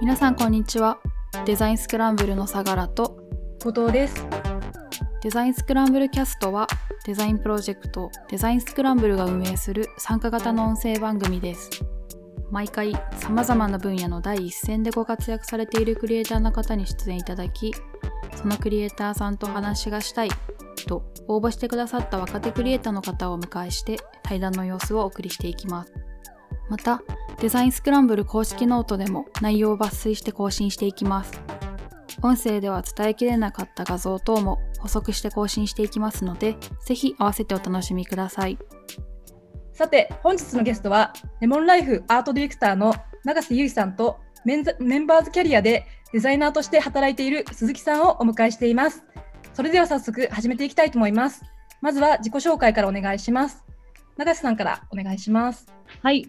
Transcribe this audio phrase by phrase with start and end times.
[0.00, 1.00] 皆さんこんにちは。
[1.44, 3.18] デザインスクランブルの相良と
[3.64, 4.24] 後藤です。
[5.22, 6.68] デザインスクランブルキャストは
[7.04, 11.70] デザインプロジェクトデザインスクランブルが運営する参加型の音声番組です。
[12.52, 17.74] 毎回さまざまな分野の第一線でご活躍されているクリエイターの方に出演いただき
[18.36, 20.30] そのクリエイターさんと話がしたい
[20.86, 25.92] と応募してくださった若手クリエイターの方をお迎えして対談の様子をお送りしていきます。
[26.70, 27.02] また
[27.40, 31.40] デザインスクランブル公式ノートでも内容を抜粋して更新していきます
[32.22, 38.58] 音声では伝えきれなかった画像等も補足して更新していきますので、ぜひ合わせてお楽しみください。
[39.72, 49.04] さて、本日のゲストは、レモンライフアートディレクターの永瀬優衣さんとメンザメンバーズキャリアでデザイナーとして働いている鈴木さんをお迎えしています。
[49.52, 51.42] それでは早速始めていきたいと思います。
[51.80, 53.64] まずは自己紹介からお願いします。
[54.16, 55.66] 永瀬さんからお願いします。
[56.02, 56.28] はい、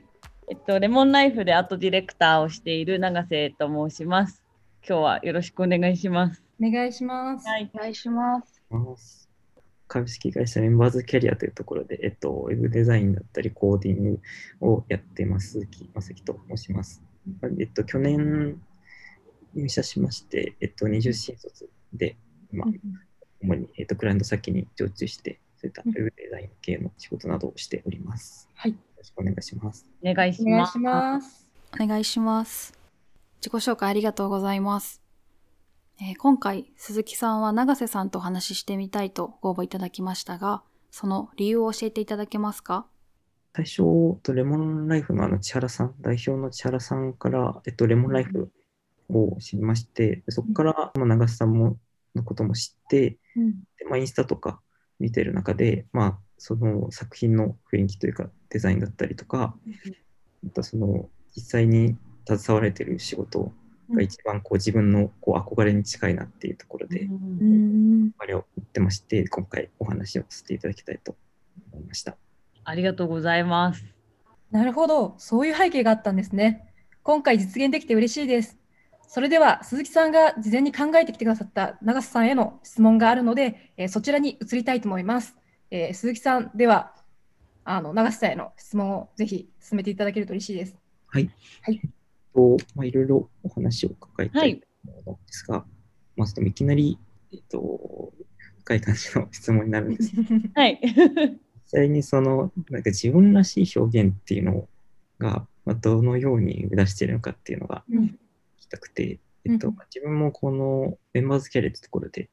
[0.52, 4.44] えっと、レモンライフでアートディレクターをしている永瀬と申します。
[4.88, 6.42] 今日はよろしくお願いします。
[6.60, 7.48] お願いします。
[7.48, 8.42] はい、お願いしま
[8.98, 9.30] す。
[9.88, 14.20] 株式会社メンバーズキャリアというところで、えっと、ウェブデザインだったり、コーディング
[14.62, 17.04] をやってます、鈴木正樹と申します。
[17.60, 18.60] えっと、去年
[19.54, 22.18] 入社しまして、えっと、20新卒で、
[22.52, 22.70] まあ、
[23.44, 28.50] 主に、えっと、クライアント先に常駐して、そういったウェブデザイン系の仕事などをしております。
[28.56, 29.88] はい、よろしくお願いします。
[30.04, 31.50] お願いします。
[31.74, 32.78] お願いします。
[33.40, 35.02] 自己紹介ありがとうございます。
[36.02, 42.88] えー今回、鈴木さんは永瀬さんとお話ししてみたいとご応募いただきましたが、その理由を教えていただけますか？
[43.56, 43.78] 最初、
[44.22, 48.52] とレモンライフのあの千原さん、代表の千原さんから、えっと、レモンライフ
[49.10, 51.78] を知りまして、でそこから、まあ、長瀬さんも
[52.16, 54.60] のことも知って、うんでまあ、インスタとか
[55.00, 59.56] 見てる中で、まあ、その作品の雰囲気というか、デザインだったりとか、
[60.42, 61.96] またその実際に
[62.28, 63.52] 携われてる仕事
[63.92, 71.16] が一番こう自分のこう憧れに近いなっていうところで、うんあれを言ってまして、今回お話をさせていただきたいと
[71.74, 72.16] 思いました。
[72.64, 73.84] ありがとうございます。
[74.52, 76.74] なるほど、そういう背景があったんですね。
[77.04, 78.58] 今回実現できて嬉しいです。
[79.08, 85.36] それでは鈴木さんが事前に考えてきてくださった永瀬さんへの質問があるので、えーそちらに移りたいと思います。
[85.72, 86.94] えー鈴木さん、では
[87.64, 90.76] あの永瀬さんへの質問をぜひ進めていただけると嬉しいです。
[91.08, 91.30] はい。
[91.62, 91.82] はい
[92.34, 94.68] とまあ、いろいろお話を伺いたいと
[95.06, 95.66] 思うんですが、
[96.16, 96.98] まずでもいきなり、
[97.34, 98.14] えっと、
[98.60, 100.12] 深い感じの質問になるんです
[100.56, 100.80] はい。
[100.82, 104.68] 実際にそのなんか自分らしい表現っていうの
[105.20, 108.18] が、まあ、どのように生み出しているのかっていうのがうん聞
[108.58, 112.28] きたくて、えっとうんまあ自分もこのメンバーズキャリアってところで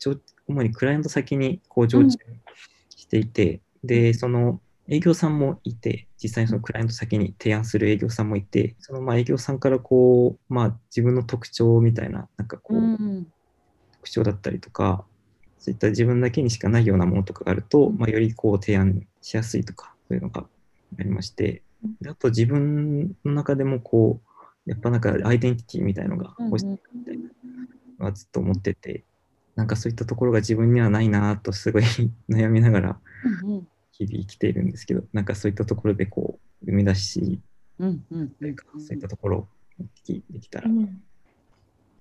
[0.48, 2.18] 主にクライアント先にこう常駐
[3.06, 13.26] していて、でその営業さんもいて実際にそのクライアント先に提案する営業さんもいてそのまあ営業さんからこう、まあ、自分の特徴みたいななんかこう、うん、
[13.92, 15.04] 特徴だったりとか、
[15.58, 20.44] そういった自分だけにしかないようなものとかがあると、まあ、よりこう提案しやすいとか、そういうのが
[20.98, 21.62] ありまして、
[22.00, 24.20] であと自分の中でもこ
[24.66, 27.24] う、やっぱなんかアイデンティティみたいのが欲しいみたいな
[27.98, 29.04] のはずっと思ってて、
[29.56, 31.82] なんかそういったところが自分にはないなとすごい
[32.30, 37.40] 悩みながらうん、日々生きているんですけど、なんかそういったところでこう、生み出し
[37.78, 39.48] うん、うん、というか、そういったところを
[39.80, 41.02] お聞きできたら、うん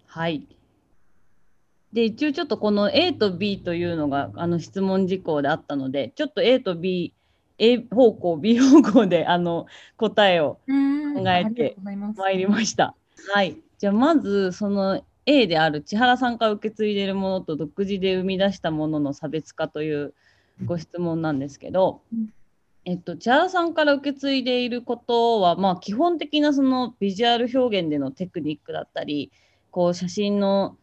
[0.07, 0.47] はい。
[1.91, 7.13] で、一応ちょっとこの A と B というのがあの質問事項であったので、ちょっと A と B、
[7.57, 9.65] A 方向、B 方向であの
[9.97, 12.95] 答えをうん考えてます参りました。
[13.33, 13.57] はい。
[13.77, 20.13] じゃあまずその A である千原さんから受け継いでいるものと独自で生み出したものの差別化という
[20.65, 22.01] ご質問なんですけど、
[22.85, 29.31] えっと千原さんから受け継いでいることはまあ基本的なそのビジュアル表現でのテクニックだったり、
[29.71, 30.77] こう写真の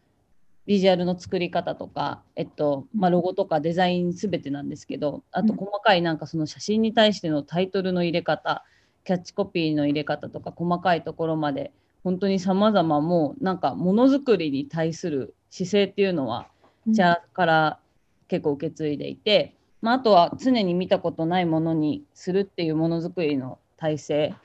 [0.65, 8.63] ビジュアルの作り方とか、えっとまあ、ロゴとかデザインすべてなんですけど、あと細かいなんかその写真に対してのタイトルの入れ方、
[9.03, 11.73] キャッチコピーの入れ方とか細かいところまで
[12.03, 16.47] 本当に様々もうなんかものづくりに対する姿勢っていうのは
[16.87, 16.93] うん。
[16.93, 17.79] じゃあから
[18.27, 24.35] 結構受け継いでいて、まあ、あとは常に見たことないものにするっていうものづくりの体制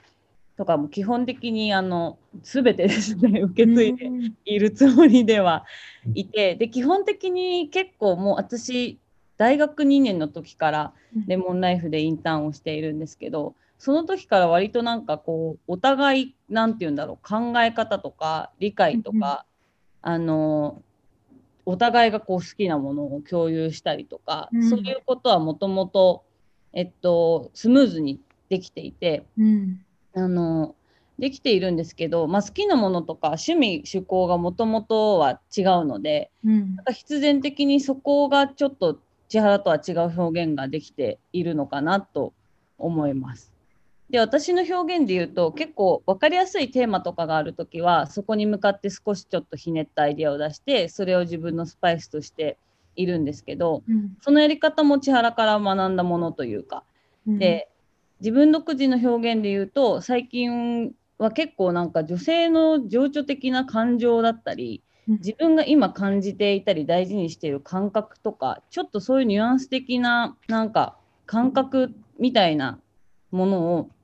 [0.57, 4.35] とかも基本的にあの全てですね受け継いでうん。
[4.45, 5.65] いるつもりでは
[6.15, 8.99] いてで基本的に結構もう私
[9.37, 10.93] 大学2年の時から
[11.27, 19.47] レモンライフでインターンをしているんですけどその時から割となんかこうお互いなんて言うんだろう考え方とか理解とか、
[20.03, 20.83] あの
[21.65, 24.69] お互いがこう好きなものを共有したりとか、うん。
[24.69, 26.25] そういうことはもともと
[26.73, 29.81] えっとスムーズにできていてうん。
[30.15, 30.75] あの
[31.19, 36.77] できているんですけど、まあ、好きなものとか趣味趣向がもともとは違うので、うん。
[36.77, 38.99] なんか必然的にそこがちょっと
[39.29, 42.33] 千原とは違う表現ができているのかなと
[42.79, 43.58] 思います。
[44.11, 52.57] で私の表現で言うと結構分かりやすいテーマとかがある時はそこに向かって少しちょっとひねったアイデアを出してそれを自分のスパイスとして
[52.97, 54.17] いるんですけどうん。
[54.21, 56.85] そのやり方も千原から学んだものというか。
[57.27, 57.39] うん。
[57.39, 57.69] で
[58.21, 65.15] 自分独自の表現で言うと最近は結構なんか女性の情緒的な感情だったりうん。
[65.17, 70.97] 自分が今感じていたり大事にしている感覚とかちょっとそういうニュアンス的ななんか
[71.27, 72.81] 感覚みたいな
[73.31, 73.98] ものをうん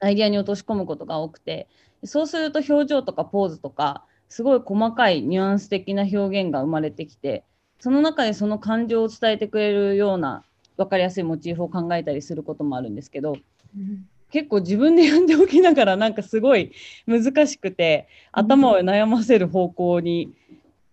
[0.00, 1.68] アイデアに落とし込むことが多くて
[2.04, 7.44] そうすると表情とかポーズとかすごい細かいニュアンス的な表現が生まれてきて
[7.80, 10.44] その中でその感情を伝えてくれるような
[10.76, 13.36] 分かりやすいモチーフを考えたりすることもあるんですけど
[13.76, 16.72] うん結構自分で読んでおきながらなんかすごい
[17.06, 20.34] 難しくて頭を悩ませる方向に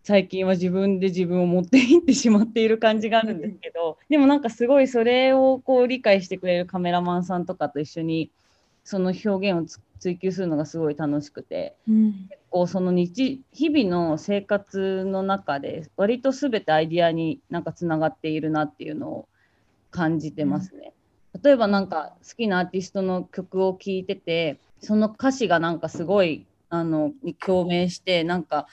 [0.03, 8.29] 最近は自分で自分を持っていってしまっている感じがあるんですけどでもなんかすごいそれをこう理解してくれるカメラマンさんとかと一緒に
[8.83, 11.75] その表現をつ追求するのがすごい楽しくて。
[11.87, 12.29] うん。
[12.49, 19.27] こうその日日々の生活の中で割と全てアイディアになんかつながっているなっていうのを
[19.89, 20.93] 感じてますね。
[21.41, 28.67] 例えばなんか好きなアーティストの曲を聴いててその歌詞がなんかすごいあのに共鳴してなんか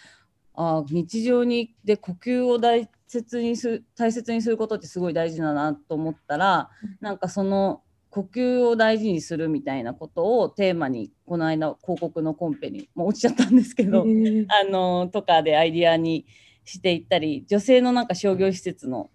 [0.54, 6.68] あ日常にで呼吸を大切にする大切にすることってすごい大事だなと思ったら
[7.00, 7.80] なんかその
[8.10, 14.04] 呼吸を大事にするみたいなことをテーマにこの間広告のコンペにもう落ちちゃったんですけど、
[14.48, 16.26] あのとかでアイディアに
[16.64, 19.10] していったり女性のなんか商業施設の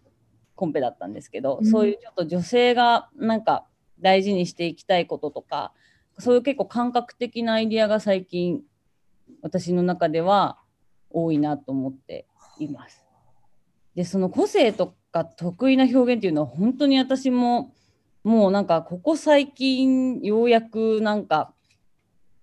[0.56, 3.66] コンペだったんですけど、うんそういうちょっと女性がなんか
[4.00, 5.74] 大事にしていきたいこととか
[6.20, 8.62] そういう結構感覚的なアイディアが最近
[9.42, 10.60] 私の中では
[11.10, 12.28] 多いなと思って
[12.60, 13.04] います。
[13.94, 17.74] でその個性とか得意な表現っていうのは本当に私も
[18.26, 21.54] もうなんかここ最近ようやくなんか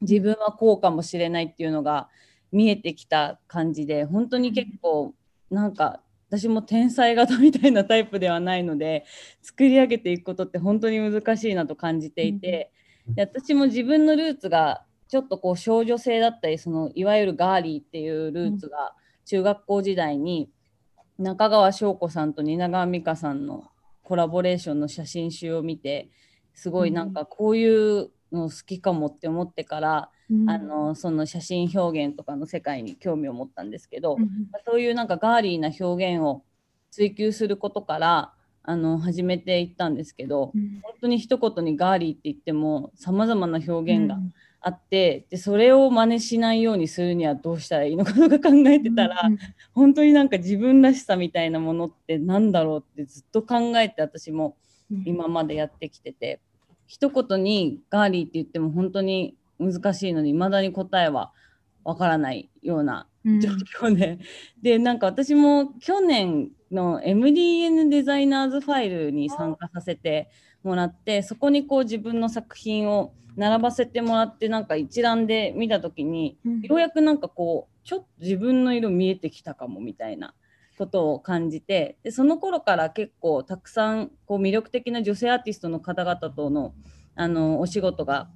[0.00, 2.08] 自分はこうかもしれないっていうのが
[2.52, 5.12] 見えてきた感じで本当に結構
[5.50, 9.04] なんか私も天才型みたいなタイプではないので
[9.42, 12.70] 作り上げていくことって本当に難しいなと感じていて、
[13.08, 18.94] で私も自分のルーツがちょっとこう少女性だったりそのいわゆるガーリーっていうルーツが
[19.24, 20.48] 中学校時代に
[21.18, 23.71] 中川翔子さんと蜷川美香さんの
[24.12, 26.10] コラボレーションの写真集を見て
[26.52, 30.50] すごいなんかこういうの好きかもって思ってから、うん。
[30.50, 34.28] あのその写真表現とかの世界に興味を持ったんですけど、うん
[34.66, 36.42] そういうなんかガーリーな表現を
[36.90, 40.80] 追求することからあの始めていったんですけどうん。
[40.82, 49.38] 本当に一言にガーリーって言ってもさまざまな表現がうんあって、でそれを真似しないようにするにはどうしたらいいのかとか考えてたら、うん
[49.74, 54.56] 本当になんか自分らしさみたいなものってなんだろうってずっと考えて私も
[54.90, 55.02] うん。
[55.06, 56.40] 今までやってきてて
[56.86, 61.32] 一言にガーリーって言っても本当に難しいのに未だに答えは
[61.84, 63.40] わからないようなうん。
[63.40, 63.50] 状
[63.80, 64.18] 況で、
[64.60, 70.28] でなんか私も去年の MDN デザイナーズファイルに参加させて
[70.62, 76.60] もらってそこにこう自分の作品を並ばせてもらってなんか一覧で見た時にうん。
[76.62, 80.34] ようやくなんかこうちょっと自分の色見えてきたかもみたいな
[80.78, 86.74] ことを感じてでその頃から結構たくさんこう魅力的な女性アーティストの方々との
[87.14, 88.30] あのお仕事が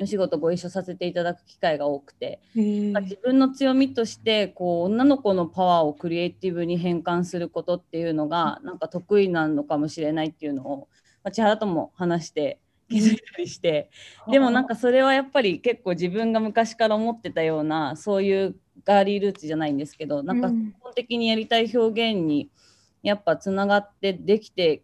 [0.00, 10.88] お仕事ご一緒させていただく機会が多くて、自分の強みとしてこう女の子のパワーをクリエイティブに変換することっていうのがなんか得意なのかもしれないっていうのを、
[11.24, 13.90] まあ、千原とも話して気づいたりして、
[14.30, 22.50] でもなんかそれはやっぱり結構自分が昔から思ってたようなそういうガーリールーツじゃないんですけどなんかうん根本的にやりたい表現に
[23.02, 24.82] やっぱつながってできて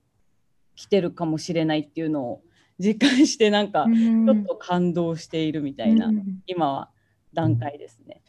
[0.74, 2.42] きてるかもしれないっていうのを
[2.78, 4.26] 実感してなんかうん。
[4.26, 6.42] ちょっと感動しているみたいな、うん。
[6.46, 6.90] 今は
[7.32, 8.22] 段階ですね。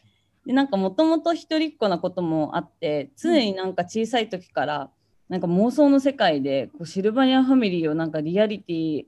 [0.46, 4.90] でなんかもともと一人っ子なこともあって常になんか小さい時から
[5.28, 9.04] なんか妄想の世界でこうシルバニアファミリーをなんかリアリティ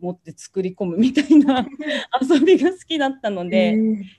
[0.00, 1.66] 持って作り込むみたいな
[2.20, 3.76] 遊びが好きだったので、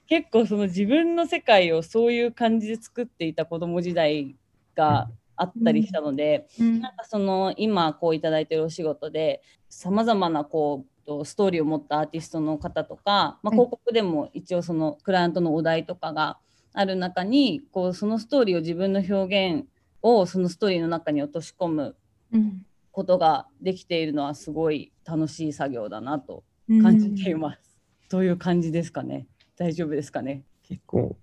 [0.07, 4.35] 結構その自分の世界をそういう感じで作っていた子供時代
[4.75, 6.81] があったりしたので、うん。
[6.81, 13.57] なんかその今こういただいてるお仕事でさまざまなこうとストーリーを持ったアーティストの方とか、まあ、はい。
[13.57, 16.37] 広告でも一応そのクライアントのお題とかが
[16.73, 19.65] ある中にこうそのストーリーを自分の表現
[20.01, 21.95] をそのストーリーの中に落とし込む
[22.33, 22.65] うん
[22.99, 26.43] ことができているのはすごい楽しい作業だなと
[26.83, 27.79] 感じています。
[28.09, 29.25] という感じですかね？
[29.55, 30.43] 大丈夫ですかね？
[30.63, 31.15] 結構、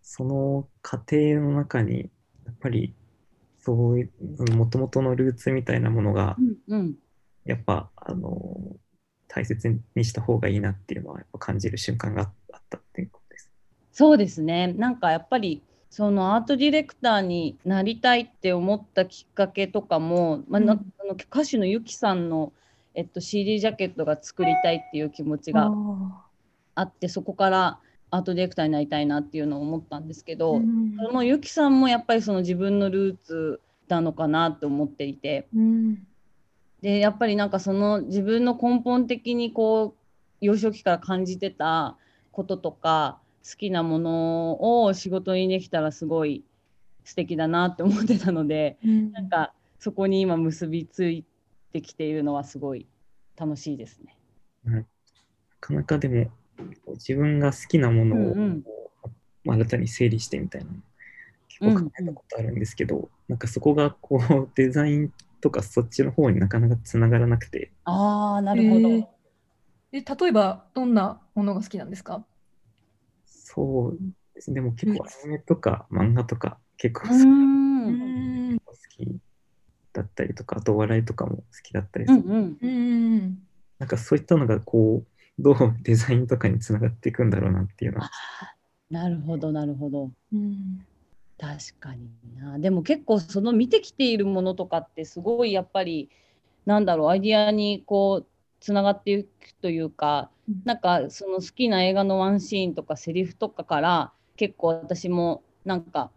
[0.00, 2.10] その過程の中に、
[2.46, 2.94] やっぱり、
[3.58, 6.36] そういう、もともとのルーツみたいなものが、
[6.68, 6.94] うん、
[7.44, 8.76] やっぱ、あの、
[9.26, 13.50] 大切にした方がいいなっていうのは、やっぱ感じる瞬間があったっていうことです。
[13.90, 14.72] そうですね。
[14.72, 20.78] なんかやっぱり、そのアートディレクターになりたいって思ったきっかけとかも、まあ、の
[21.12, 22.52] 歌手のゆきさんの、
[22.94, 25.70] えっと、CD ジャケットが作りたいっていう気持ちが
[26.74, 27.78] あってそこから
[28.10, 36.06] アートディレクターになりたいなっていうのを思ったんですけど、うん、そのゆきさんもやっぱりその自分のルーツなのかなと思っていて、うん、
[36.80, 39.98] でやっぱりなんかその自分の根本的にこう
[40.40, 41.96] 幼少期から感じてた
[42.32, 46.44] こととか好きなものを仕事にできたらすごい
[47.04, 51.24] 素敵だなって思ってたので、うん、なんかそこに今結びつい
[51.72, 52.86] てきているのはすごい
[53.36, 54.16] 楽しいですね。
[54.64, 54.84] な
[55.60, 56.30] かなかでも
[56.94, 58.64] 自分が好きなものを、うんうん、
[59.46, 60.70] 新たに整理してみたいな
[61.48, 67.70] 結構考えたことあるんですけど、うん、なんかそこがこうデザインとかそっちの方になかなかつながらなくて。
[67.84, 68.88] ああなるほど、
[69.92, 72.24] えー、例えばどんなものが好きなんですか？
[73.58, 73.98] そう
[74.34, 74.54] ですね。
[74.54, 77.24] でも結構アニメとか漫画とか結構好き。
[78.64, 78.72] 好
[79.04, 79.20] き
[79.92, 83.38] だったりとかあとお笑いとかも好きだったりする、うんうん、
[83.78, 88.10] なんかそういったのがこうどうデザインとかにつながっていくんだろうなっていうのは。
[88.90, 90.10] なるほどなるほど。
[90.32, 90.84] うん、
[91.38, 92.58] 確かにな。
[92.58, 96.10] でも結構その見てきているものとかってすごいやっぱり
[96.64, 98.26] なんだろうアイディアにこう
[98.60, 106.10] つながっていくというか、うん、なんかその好きな映画のワンシーンとかセリフとかから結構私もなんか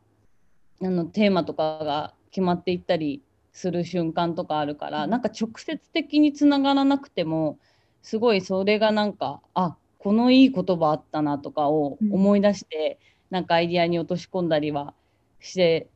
[0.82, 3.22] あのテーマとかが決まっていったり
[3.54, 7.60] する瞬間とかあるから、うん、なんか直接的につながらなくても
[8.02, 12.98] すごいそれがなんかあこのいい言葉あったなとかを思い出して、
[13.30, 14.94] うん、なんかアイディアに落とし込んだりは
[15.40, 15.88] して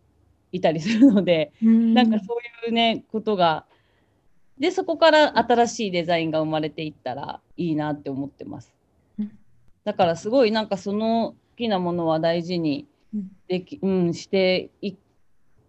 [0.51, 3.65] いたりするので、うん、なんかそういうねことが
[4.59, 8.73] でそこから新しいデザインが生まれていったらいいなって思ってます。
[9.83, 12.87] だからすごいなんかその好きなものは大事に
[13.47, 14.95] でき、うん、していっ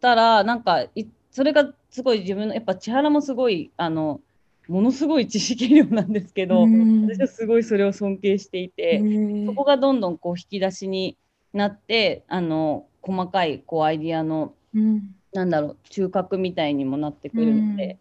[0.00, 0.86] たらなんか
[1.30, 4.20] それがすごい自分のやっぱ千原もすごいあの
[4.68, 9.00] ものすごい知識量なんですけど、私はすごいそれを尊敬していて、
[9.46, 11.16] そこがどんどんこう引き出しに
[11.52, 17.98] なってあの細かいこうアイディアの、うん、なんだろう中核みたいにもなってくるので、うん、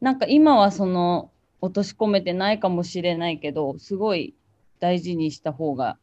[0.00, 4.34] なんか今はその落とし込めてないかもしれないけどすごい
[4.80, 5.98] 大事にした方が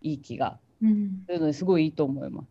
[0.00, 0.84] いい気がす
[1.32, 2.42] るのですごいいいと思いま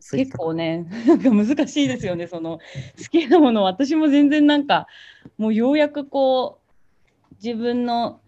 [0.00, 0.16] す。
[0.16, 2.58] 結構ねなんか難しいですよねその
[2.98, 4.86] 好きなもの私も全然なんか
[5.38, 6.58] もうようやくこ
[7.30, 8.20] う自分の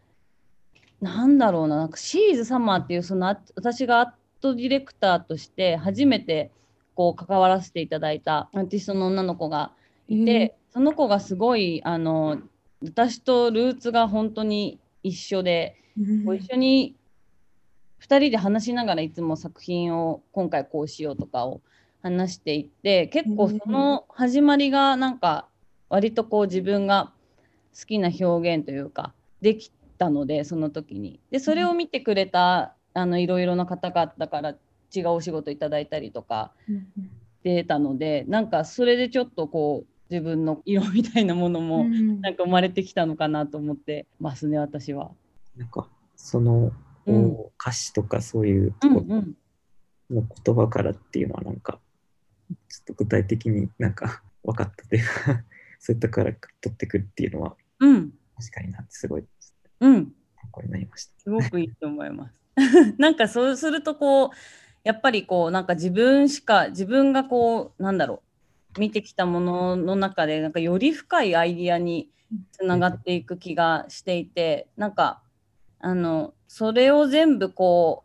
[1.00, 4.10] なんだろうななんかシーズサマーっていうその私がアー
[4.40, 6.50] トディレクターとして初めて
[6.94, 9.72] こう関わらせていただいたアーティストの女の子が
[10.08, 12.38] いて、その子がすごいあの
[12.82, 15.76] 私とルーツが本当に一緒で、
[16.24, 16.96] こう一緒に
[18.02, 21.60] 2人で話しながらいつも作品を今回こうしようとかを
[22.02, 25.46] 話していって結構その始まりがなんか
[25.88, 27.12] 割とこう自分が
[27.78, 31.20] 好きな表現というかできたのでその時に。
[31.30, 34.56] でそれを見てくれたあのいろいろな方々から
[34.94, 36.52] 違うお仕事いただいたりとか
[37.44, 45.10] 出たのでなんかそれでちょっとこう自分の色みたいなものもなんか生まれてきたのかなと思ってますね私は。
[45.56, 46.72] なんかその
[47.06, 49.22] うん、歌詞とかそういうところ
[50.10, 51.78] の言葉からっていうのはなんか、
[52.68, 55.42] ちょっと具体的になんか分かったというか
[55.80, 59.24] そういったから取ってくるっていうのは、うん、確かになってすごい、
[59.80, 61.20] うん、参考になりました。
[61.20, 62.40] すごくいいと思います。
[62.98, 64.30] なんかそうするとこう
[64.84, 68.33] やっぱりこうなんか自分しか自分がこうなんだろう
[68.78, 72.08] 見てきたものの中でなんかより深いアイディアに
[72.52, 75.22] つながっていく気がしていてなんか
[75.78, 78.04] あのそれを全部こ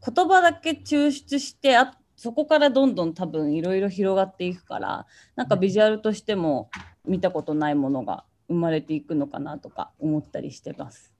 [0.00, 6.70] う言葉だけ抽出してあそこからどんどん多分いろいろ広がっていくからなんかビジュアルとしても
[7.04, 11.12] 見たことないものが生まれていくのかなとか思ったりしてます。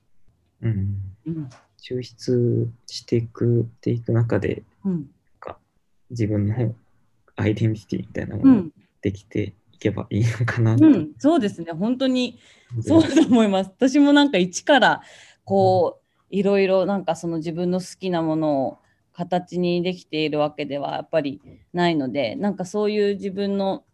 [0.60, 5.06] うん、うん、抽出していくっていく中で、うん、
[6.10, 6.54] 自分の
[7.38, 8.68] アイデンティティみたいなものが
[9.00, 11.72] できていけばいいのかな、うん、そうですね。
[11.72, 12.38] 本当に。
[12.82, 13.70] そうだと思います。
[13.70, 15.02] 私もなんか一から
[15.44, 18.78] こういろいろなんかその自分の好きなものを
[19.12, 21.40] 形にできているわけではやっぱり
[21.72, 23.84] ないのでなんかそういう自分の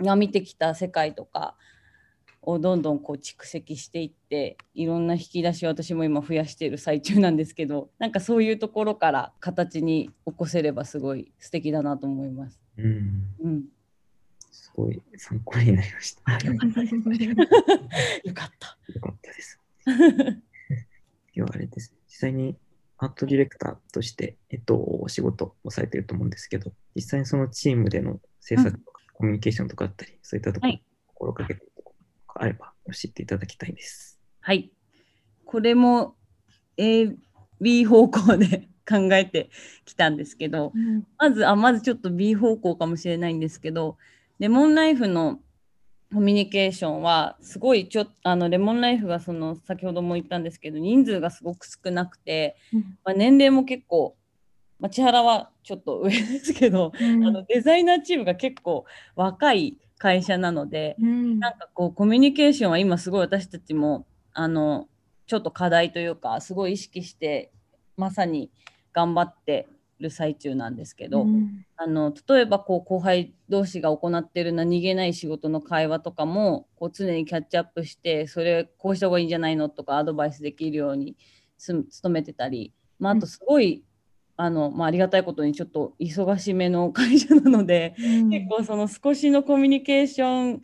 [0.00, 1.54] が見てきた世界とか
[2.46, 12.60] をどんどんこう蓄積していっていろんな引き出しを私も今増やしている最中なんですけどなんかそういうところから形に起こせればすごい素敵だなと思います。
[12.78, 13.34] うん。
[13.42, 13.64] うん、
[14.50, 16.32] すごい参考になりました。
[16.46, 16.66] よ か
[18.24, 18.78] よかった。
[19.10, 19.60] ったです。
[19.86, 19.94] 今
[21.34, 21.98] 日はあれですね。
[22.06, 22.56] 実際に
[22.98, 30.84] アートディレクターとして、えっと、お仕事をされていると思うんですけど、実際にそのチームでの制作とか、コミュニケーションとかあったり、そういったところ、はい
[31.14, 31.62] 心がけて
[32.34, 34.18] いるところがあれば教えていただきたいです。
[34.40, 34.70] はい。
[35.44, 36.16] これも
[36.76, 37.14] A、
[37.60, 39.50] B 方向で考えて
[39.84, 40.72] きたんですけど、
[41.18, 43.96] まず、あ、まずちょっと B 方向かもしれないんですけど、
[44.38, 45.40] レモンライフの
[46.12, 52.56] コミュニケーションは、すごいちょ、あの、レモンライフがその、先ほども言ったんですけど、人数がすごく少なくて、
[53.04, 54.16] まあ、年齢も結構、
[54.78, 58.84] まあ、千原はちょっと上ですけど、あのデザイナーチームが結構
[59.16, 64.86] 若い会社なので、なんかこうコミュニケーションは今すごい私たちもあの
[65.26, 67.50] ちょっと課題というかすごい意識して
[67.96, 68.50] まさに
[68.92, 69.66] 頑張って
[69.98, 71.26] る最中なんですけど、
[71.78, 81.16] あの例えばこう後輩同士が行っている何気ない仕事の会話とかもこう常にキャッチアップしてそれこうした方がいいんじゃないのとかアドバイスできるように
[81.56, 83.82] す努めてたり、まあ、あとすごい、
[84.36, 87.94] あのまあ、ありがたいことにちょっと忙しめの会社なので、
[88.30, 90.62] 結構その少しのコミュニケーション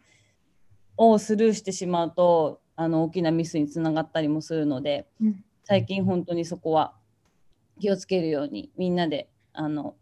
[0.97, 6.95] をスルーしてしまうとあの大きなミスにつながったりもするので、うん最近本当にそこは
[7.79, 9.95] 気をつけるようにみんなであの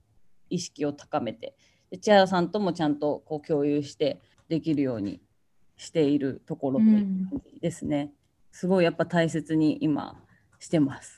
[0.49, 1.55] 意識を高めて
[1.91, 5.21] で千原さんともちゃんとこう共有してできるように
[5.77, 6.81] しているところ
[7.61, 8.13] ですね。
[8.51, 10.19] すごいやっぱ大切に今
[10.59, 11.18] してます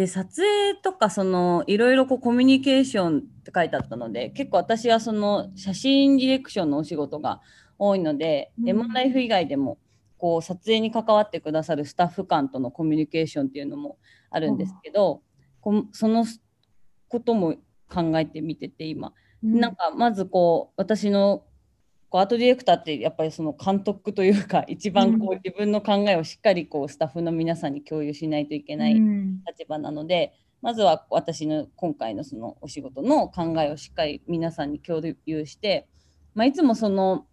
[0.00, 7.42] で撮影とかそのいろいろこうコミュニケーションって書いてあったので結構私はその写真ディレクションのお仕事が
[7.78, 8.64] 多いので、うん。
[8.64, 9.76] レモンライフ以外でも
[10.16, 13.98] こう撮影に関わってくださるスタッフ間とのコミュニケーションっていうのも
[14.30, 15.20] あるんですけど、
[15.60, 16.24] こんその
[17.08, 17.56] ことも
[17.92, 21.44] 考えてみてて今、なんかまずこう私の
[22.10, 35.88] こうアートディレクターってやっぱりその監督というか 一番こうう自分の考えをしっかりこうスタッフの皆さんに共有しないといけない立場なので、まずは私の今回のそのお仕事の考えをしっかり皆さんに共有して、
[36.34, 37.26] まあ、いつもその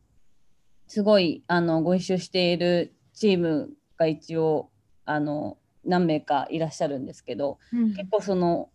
[0.88, 4.70] すごいあのご一緒しているチームが一応
[5.06, 7.58] あの何名かいらっしゃるんですけど
[7.96, 8.70] 結構その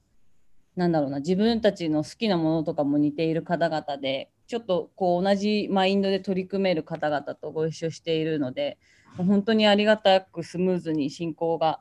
[0.74, 8.78] なんだろうな自分たちの好きなものとかも似ている方々でちょっとこう同じマインドで取り組める方々とご一緒しているので
[9.16, 11.80] 本当にありがたくスムーズに進行が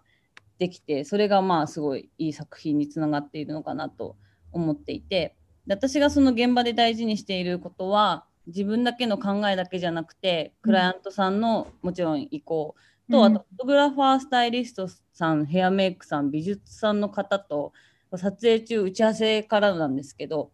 [0.60, 4.15] できてそれがまあすごいいい作品につながっているのかなと
[4.52, 12.76] 思っていてで私がその現場で大事にしていることは自分だけの考えだけじゃなくてクライアントさんのもちろん意向
[13.10, 17.74] と、あとフォトグラファースタイリストさんヘアメイクさん美術さんの方と
[18.15, 20.52] 撮影中打ち合わせからなんですけど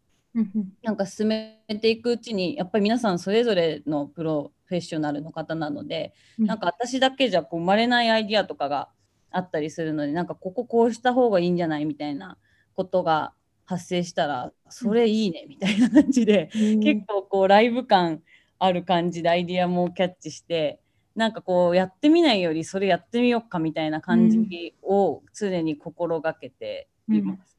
[0.83, 8.89] なんか進めていくうちにやっぱり皆さんそれぞれのプロフェッショナルの方なので、なんか私だけじゃこう生まれないアイディアとかが
[9.31, 12.37] あったりするのでなんかこここうした方がいいんじゃないみたいな
[12.75, 13.33] ことが
[13.65, 18.21] 発生したらそれいいねみたいな感じで、結構こうライブ感
[18.59, 20.79] ある感じでアイディアもキャッチして
[21.15, 27.56] なんかこうやってみないよりそれやってみようかみたいな感じを常に心がけています。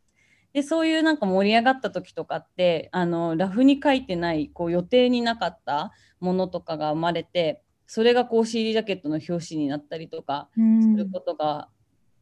[0.52, 10.60] でそういうなんか盛り上がった時とかってあのラフに書いてないこう予定になかったものとかが生まれてそれがこう CD ジャケットの表紙になったりとかす
[10.96, 11.68] ることが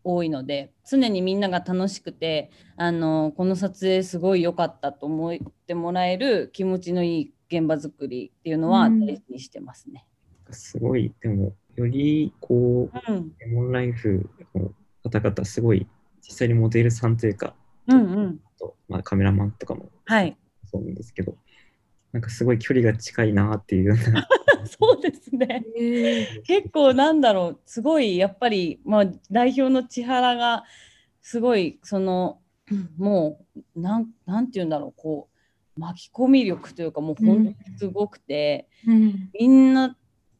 [0.05, 10.07] 多いので、常にみんなが楽しくてあのこの撮影すごい良かったと思ってもらえる気持ちのいい現場作りっていうのは大事にしてますね。
[10.51, 13.33] すごい、でも、よりこう、うん。
[13.39, 14.71] レモンライフの
[15.11, 15.87] 方々、すごい、
[16.23, 17.55] 実際にモデルさんというか、
[17.88, 18.40] うんうん。
[18.59, 19.90] とまあ、カメラマンとかも。
[20.05, 20.37] はい、
[20.70, 21.37] そうなんですけど、
[22.12, 24.29] なんかすごい距離が近いなっていうような、
[24.66, 25.64] そうですね。
[26.44, 27.61] 結構なんだろう。
[27.64, 30.64] すごいやっぱり、まあ、代表の千原が
[31.22, 32.40] すごいその
[32.96, 33.44] も
[33.77, 34.92] うなんなんて言うんだろう。
[34.96, 35.29] こ
[35.77, 38.68] う巻き込み力というかもう本当にすごくて、
[39.38, 39.96] みんな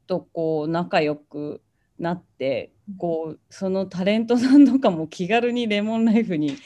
[0.07, 1.61] とこう仲良く
[1.99, 6.57] なってこうそのタレントさんとかも気軽にレモンライフに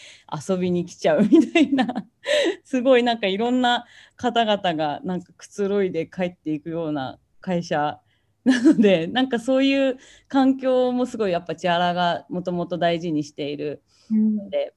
[0.48, 1.86] 遊びに来ちゃうみたいな。
[2.64, 8.00] すごいなんかいろんな方々がなんかくつろいで帰っていくような会社
[8.44, 14.74] なのでなんかそういう環境もすごいやっぱ千原がもともと大事にしているので、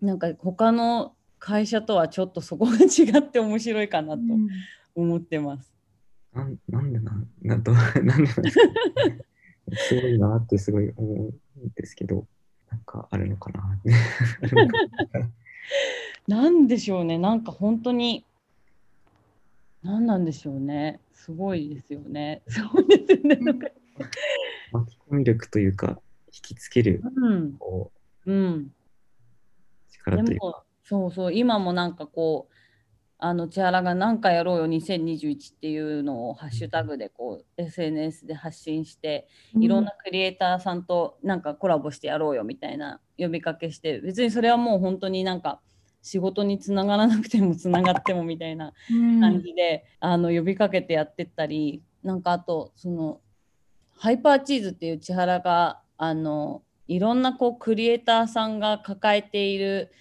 [0.00, 4.22] なんか他の会社とはちょっとそこが違って面白いかなと
[4.94, 5.72] 思ってます。
[6.34, 8.48] なんなんでなんなんとなんでなんですか？
[9.74, 12.26] すごいなってすごい思うんですけど、
[12.70, 13.78] なんかあるのかな。
[16.26, 18.24] な なんでしょうね、なんか本当に、
[19.82, 22.42] なんなんでしょうね、すごいですよね。
[22.48, 23.36] そうですよね。
[24.72, 27.92] 巻き込み力というか、引きつけるうん、こ
[28.26, 28.30] う
[29.90, 32.51] 力というか、でも、そうそう、今もなんかこう、
[33.24, 39.28] あの千原が何かやろうよ2021っていうのをハッシュタグでこう SNS で発信して、
[39.60, 45.60] いろんなクリエイターさんとなんかコラボしてやろうよみたいな呼びかけして別にそれはもう本当になんか
[46.02, 48.72] 仕事につながらなくてもつながってもみたいな
[49.20, 53.20] 感じで、あの呼びかけてやってったりなんかあとその
[53.96, 59.92] ハイパーチーズっていう千原があのいろんなこうクリエイターさんが抱えている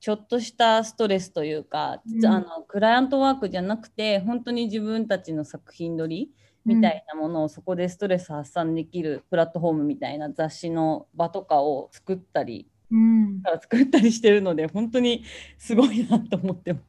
[0.00, 6.30] ちょっとしたストレスというか、うんあのクライアントワークじゃなくて本当に自分たちの作品撮り
[6.64, 15.24] みたいなものをそこでストレス発散できるプラットフォームみたいな雑誌の場とかを作ったりうんから作ったりしてるので本当に
[15.58, 16.84] すごいなと思ってます。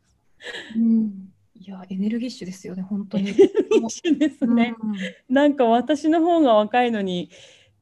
[0.78, 3.30] うんいやエネルギッシュですよね本当に。
[3.30, 4.74] 一緒ですね。
[4.82, 4.96] うん
[5.34, 7.30] なんか私の方が若いのに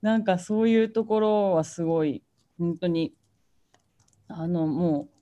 [0.01, 2.23] なんかそういうところはすごい
[2.57, 3.13] 本当に
[4.27, 5.18] あのもう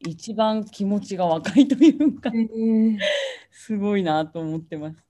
[0.00, 2.98] 一番気持ちが若いというかえー
[3.50, 5.04] すごいなと思ってます。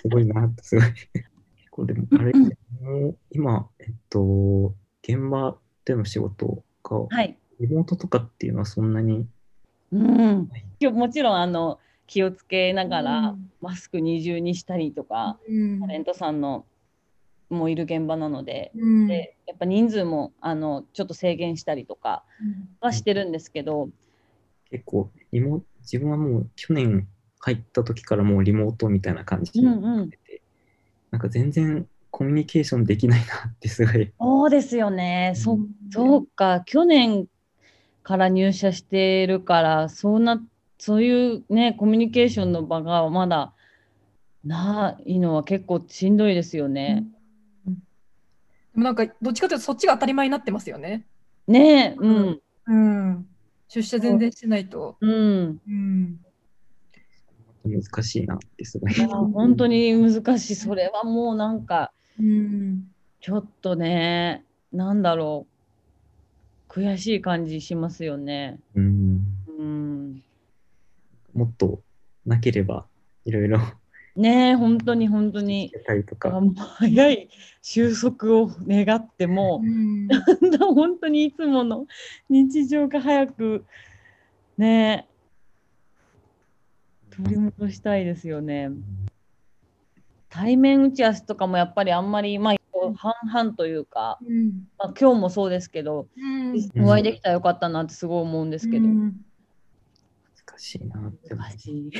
[0.00, 0.84] すごいなって、すごい。
[0.92, 1.26] 結
[1.70, 7.36] 構でも、あれ、もう今、えっと、現場での仕事が、はい。
[7.60, 9.26] リモートとかっていうのはそんなに、
[9.92, 10.50] うん。
[10.80, 16.66] 今日もちろんあの気をつけながら、うんマスク二重にしたりとか、うんタレントさんの
[17.54, 18.72] もいる現場なので。
[18.74, 22.24] うんでやっぱ人数もあのちょっと制限したりとか
[22.80, 23.90] はしてるんですけど、
[24.70, 27.06] 結構リモ、自分はもう去年
[27.40, 30.42] 入った時からもうリモートみたいな感じになってて、
[31.10, 34.12] なんか全然コミュニケーションできないなってすごい。
[34.18, 35.34] そうですよね。
[35.36, 35.58] そ
[35.90, 37.26] そうか、去年
[38.02, 40.42] から入社してるから、そんな、
[40.78, 43.52] そういうね、コミュニケーションの場がまだ
[44.44, 47.04] ないのは結構しんどいですよね。
[48.74, 51.06] なんかどっちかというとそっちが当たり前になってますよね。
[51.46, 53.26] ねえ、うん、うん、
[53.68, 54.96] 出社全然してないと。
[55.00, 55.60] うん。
[55.66, 56.20] うん
[57.66, 58.92] 難しいなってすごい。
[58.92, 60.54] いや本当に難しい。
[60.54, 62.88] それはもうなんか、うん
[63.20, 65.46] ちょっとね、なんだろ
[66.68, 68.60] う、悔しい感じしますよね。
[68.74, 69.20] うん、
[69.58, 70.22] うん。
[71.32, 71.80] もっと
[72.26, 72.84] なければ
[73.24, 73.60] いろいろ
[74.16, 75.70] ねえ、本当に本当に。
[75.72, 77.28] やったりとか、あもう早い
[77.62, 80.08] 収束を願っても、うん。
[80.74, 81.86] 本当にいつもの
[82.28, 83.64] 日常が早く
[84.56, 85.08] ね
[87.10, 88.70] 取り戻したいですよね。
[90.28, 92.54] 対面打ち合わせとかもやっぱりあんまり、まあ、
[92.96, 94.68] 半々というか、うん。
[94.78, 96.84] まあ、今日もそうですけど、うん。
[96.84, 99.00] お会いできたらよかったなってすごい思うんですけど、うん。
[99.00, 99.24] 難
[100.58, 101.90] しいなって難しい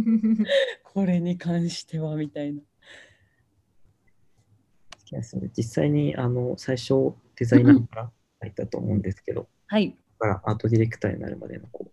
[0.84, 2.60] これに関してはみたいな。
[5.04, 9.90] 気がする実際にあの最初デザイナーから入ったと思うんですけど、はい。
[9.90, 11.92] だからアートディレクターになるまでのこう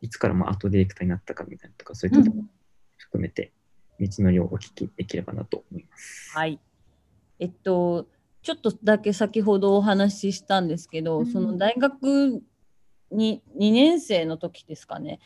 [0.00, 2.48] いつからまあアートディレクターになったかみたいなとかそういったところも
[2.96, 3.52] 含めて
[3.98, 6.32] 道のりをお聞きできればなと思います。
[6.34, 6.58] はい。
[7.38, 8.06] えっと、
[8.42, 12.42] ちょっとだけ先ほどお話ししたんですけど、うんその大学
[13.10, 15.20] に2年生の時ですかね。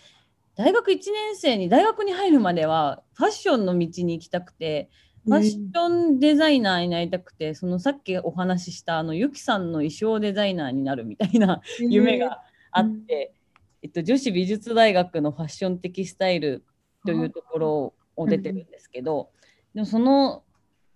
[0.56, 4.88] 大学1年生に大学に入るまではファッションの道に行きたくて、
[5.24, 13.34] ファッションデザイナーになりたくて、そのさっきお話ししたあのゆきさんの衣装デザイナーになるみたいな夢があって、
[13.82, 16.64] えっと、女子美術大学のファッション的スタイル
[17.04, 19.30] というところを出てるんですけど、
[19.74, 20.44] でもその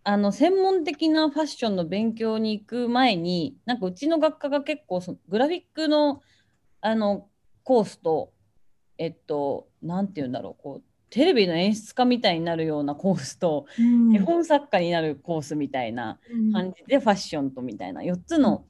[0.05, 6.23] あの専門的なファッションの勉強に行く前になんかうちの学科が結構そのグラフィックの
[6.81, 7.29] あの
[7.65, 8.33] コースと
[8.99, 14.15] えっとなんて言うんだろうこうテレビの演出家みたいになるようなコースと、うん。
[14.15, 16.19] 絵本作家になるコースみたいな
[16.53, 18.65] 感じでファッションとみたいな4つの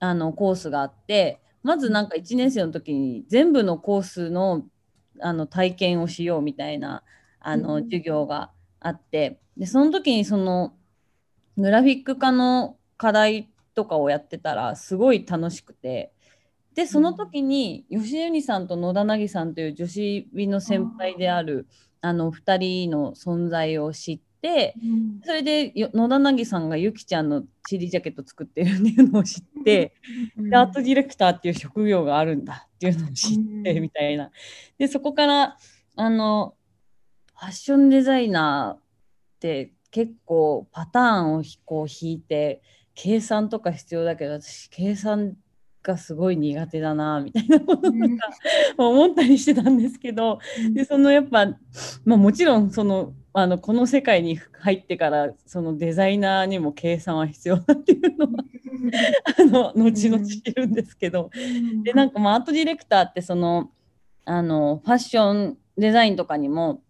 [0.00, 4.64] あのコースがあってまずなんか1年生の時に全部のコースの
[5.20, 7.02] あの体験をしようみたいな
[7.40, 7.84] あのうん。
[7.84, 10.74] 授業があってでその時にその
[11.56, 16.12] グラフィック科の課題とかをやってたらすごい楽しくて
[16.76, 21.66] でその時に吉江由さんと野田凪さんという女子美の先輩である
[22.02, 25.20] あの2人の存在を知ってうん。
[25.24, 29.94] それでよ野田凪さんがゆきちゃんの CD ジャケット作ってるっていうのを知って、
[30.36, 30.50] うん。
[30.50, 33.82] でアートディレクターっていう職業があるんだっていうのを知ってうん。
[33.82, 34.30] みたいな。
[34.76, 35.56] でそこから
[35.96, 36.54] あの
[37.34, 38.82] ファッションデザイナーっ
[39.40, 42.60] て結構パターンをこう引いて
[42.94, 45.36] 計算とか必要だけど私計算
[45.86, 47.96] がすごい苦手だなみたいなこととか、
[48.76, 50.40] 思ったりしてたんですけど、
[50.72, 51.46] でそのやっぱ、
[52.04, 58.44] まあ、もちろんそのあのこの世界に入ってからそのデザイナーにも計算は必要だっていうのは
[59.38, 61.30] あの後々知るんですけど、
[61.84, 63.70] でなんかまあアートディレクターってその
[64.24, 66.82] あのファッションデザインとかにも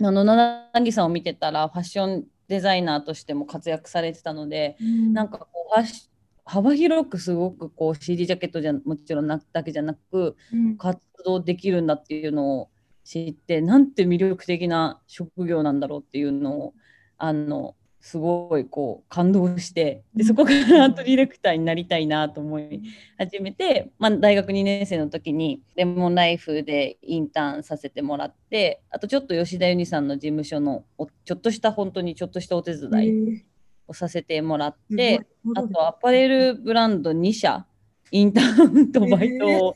[0.00, 6.08] 野柳さんを見てたらファッションデザイナーとしても活躍されてたので、うん、なんかこうファッシ
[6.44, 12.70] 幅広くすごくこう CD ジャケットじゃもちろんなだけじゃなく、うん、活動できるんだっていうのを
[13.04, 16.74] 知ってなんて魅力的な職業なんだろうっていうのを
[17.18, 22.82] あのすごいこう感動してでそこからアートディレクターになりたいなと思い
[23.16, 30.84] 始めて、まあ、大学2年生の時にレモンライフでインターンさせてもらってあとちょっと吉田由里さんの事務所の
[31.24, 33.44] ちょっとした本当にちょっとしたお手伝い
[33.86, 37.66] をさせてもらって、あとアパレルブランド2社
[38.10, 39.74] インターンとバイトを、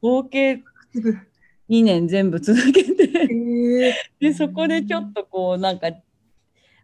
[0.00, 0.62] 合計
[1.68, 5.88] 2年全部続けてでそこでちょっとこうなんか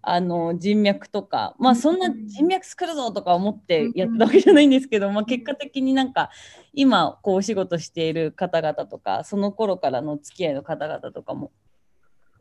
[0.07, 6.31] あの人脈とかまあそんな人脈作るぞとか思ってやってたわけじゃないんですけど、まあ、結果的になんか
[6.75, 11.53] 今こうお仕事している方々とかその頃からの付き合いの方々とかも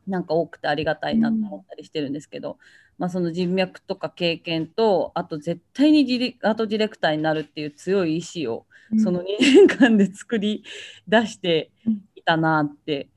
[0.07, 2.57] なんか多くてありがたいなと思ったりしてるんですけど、
[2.97, 8.65] まあ、その人脈とか経験とあと絶対にアートディレクターになるっていう強い意志を
[9.01, 10.63] その2年間で作り
[11.07, 11.71] 出して
[12.15, 13.07] いたなって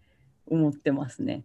[0.49, 1.45] 思ってますね。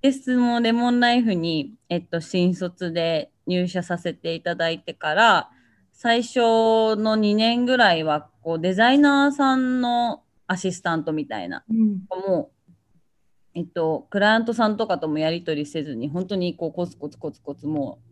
[0.00, 5.50] で、そのレモンライフに、えっと、新卒で入社させていただいてから、
[5.92, 12.55] 最初の2年ぐらいはこうデザイナーさんのアシスタントみたいな、うん、もう、
[13.56, 18.10] えっと、クライアントさんとかともやり取りせずに本当にこうコツコツコツコツもう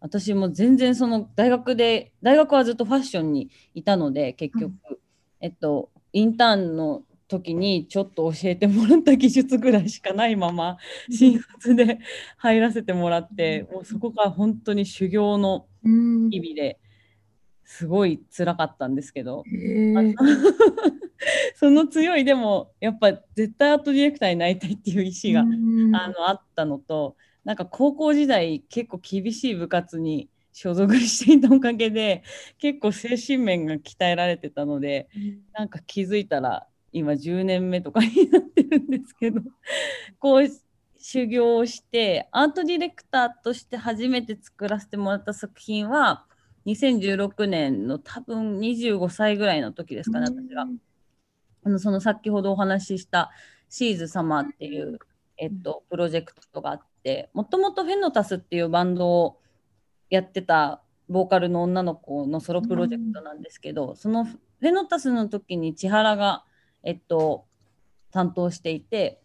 [0.00, 4.98] 私も全然その大学で大学はずっとファッションにいたので結局、うん、
[5.40, 10.76] えっとインターンの時にちょっと教えてもらった技術ぐらいしかないまま
[11.10, 11.98] 新卒で
[12.36, 16.78] 入らせてもらってもうそこから本当に修行の日々で
[17.64, 19.44] すごい辛かったんですけど、
[21.56, 25.40] その強いでもやっぱ絶対アートディレクターになりたいっていう意思が
[25.98, 32.22] あのあったのとなんか高校時代結構厳しい部活に所属していたおかげで
[32.58, 35.08] 結構精神面が鍛えられてたので、
[35.54, 39.40] なんか気づいたら今10年目とかになってるんですけど
[40.20, 40.48] こう
[40.98, 46.26] 修行をしてアートディレクターとして初めて作らせてもらった作品は
[46.66, 50.66] 2016年の多分25歳ぐらいの時ですかね私が。
[51.64, 53.30] あのその先ほどお話しした
[53.68, 54.98] シーズ様っていう、
[55.36, 59.38] えっと、プロジェクトがあってもともとフェノタスっていうバンドを
[60.10, 66.44] やってたボーカルの女の子のソロプロジェクトなんですけど、そのフェノタスの時に千原が
[66.82, 67.46] えっと、
[68.10, 69.20] 担当していて、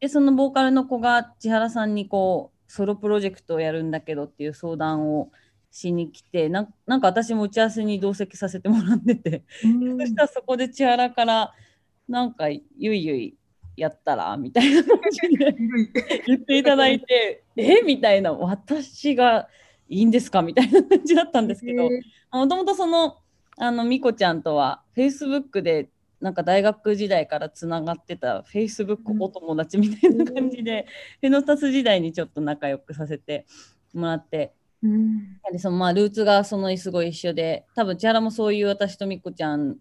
[0.00, 5.30] でそのボーカルの子が千原さんにこうソロプロジェクトをやるんだけどっていう相談を
[5.70, 9.44] しに来てななんか私も打ち合わせに同席させてもらってて、
[9.98, 11.52] そしたらそこで千原から
[12.10, 12.60] なんかゆ
[12.94, 13.36] いゆい
[13.76, 15.54] やったらみたいな感じで。
[16.26, 19.48] 言っていただいて えみたいな私が
[19.88, 20.42] いいんですか？
[20.42, 21.88] みたいな感じだったんですけど。
[22.32, 23.18] もともとその
[23.58, 30.86] あのみこちゃんとはフェイスブックでなんか大学時代からつながってた Facebook お友達みたいな感じで、
[31.20, 33.46] フェノタス時代にちょっと仲良くさせて
[33.94, 39.76] もらって、うん、そのまあルーツがそのすごい一緒で多分千原もそういう私とみこちゃん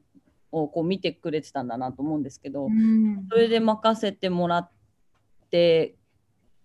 [0.52, 4.70] をこう見てくれてたんだなと思うんですけど、うん、それで任せてもらっ
[5.50, 5.96] て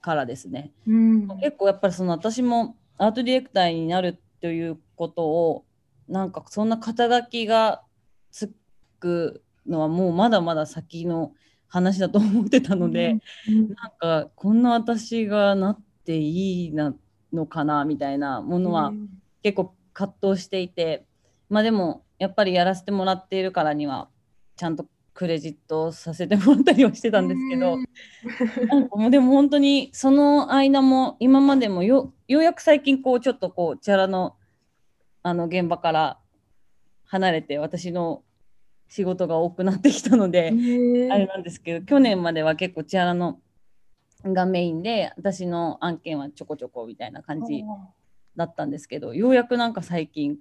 [0.01, 5.65] からですね、うん、結構やっぱりその私もアートディレクターになるということを
[6.09, 7.83] なんかそんな肩書きが
[8.31, 8.53] つ
[9.01, 11.33] くのはもうまだまだ先の
[11.69, 13.19] 話だと思ってたので、
[13.49, 13.55] うん。
[13.55, 13.75] うん、なん
[14.25, 16.95] かこんな私がなっていいな
[17.33, 18.93] のかなみたいなものは
[19.43, 21.05] 結構葛藤していて、
[21.49, 24.09] まあでもやっぱりやらせてもらっているからには
[24.57, 27.77] ちゃんとクレジットさせてもらったりはしてたんですけど、
[28.67, 34.37] なんかもうでも本当にその間も今までもよようやく最近こうちょっとこうチャラの
[35.23, 36.19] あの現場から
[37.05, 38.25] 離れて私の
[38.89, 43.41] 仕事が多くなってきたので、あれなんですけど去年までは結構千原の
[44.25, 47.63] がメインで私の案件はちょこちょこみたいな感じ
[48.37, 50.39] だったんですけどようやくなんか最近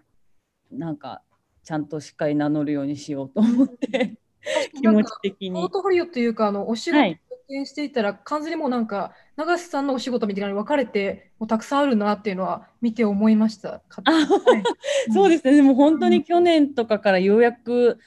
[0.72, 1.22] なんか
[1.64, 4.18] ちゃんとしっかり名乗るようにしようと思って
[4.76, 5.62] 気持ち的に。
[5.62, 13.82] ポートフォリオというかあのお仕事経験していたら完全にもうなんか永瀬さんのお仕事みたいなのに分かれてもうたくさんあるなっていうのは見て思いました。
[14.04, 14.64] あはい。
[15.14, 15.56] そうですね。
[15.56, 18.00] でも本当に去年とかからようやく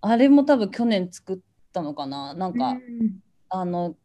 [0.00, 1.38] あれも多分去年作っ
[1.72, 2.34] たのかな。
[2.34, 3.20] なんか、うん。
[3.48, 3.96] あの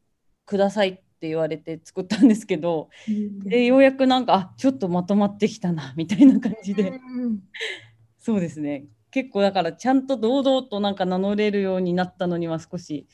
[0.45, 3.39] くださいって言われて作ったんですけどうん。
[3.39, 6.89] でようやくなんかあちょっとまとまってきたなみたいな感じで。
[6.89, 7.39] うん
[8.21, 8.85] そうですね。
[9.09, 13.07] 結構だからちゃんと堂々となんか名乗れるようになったのには少し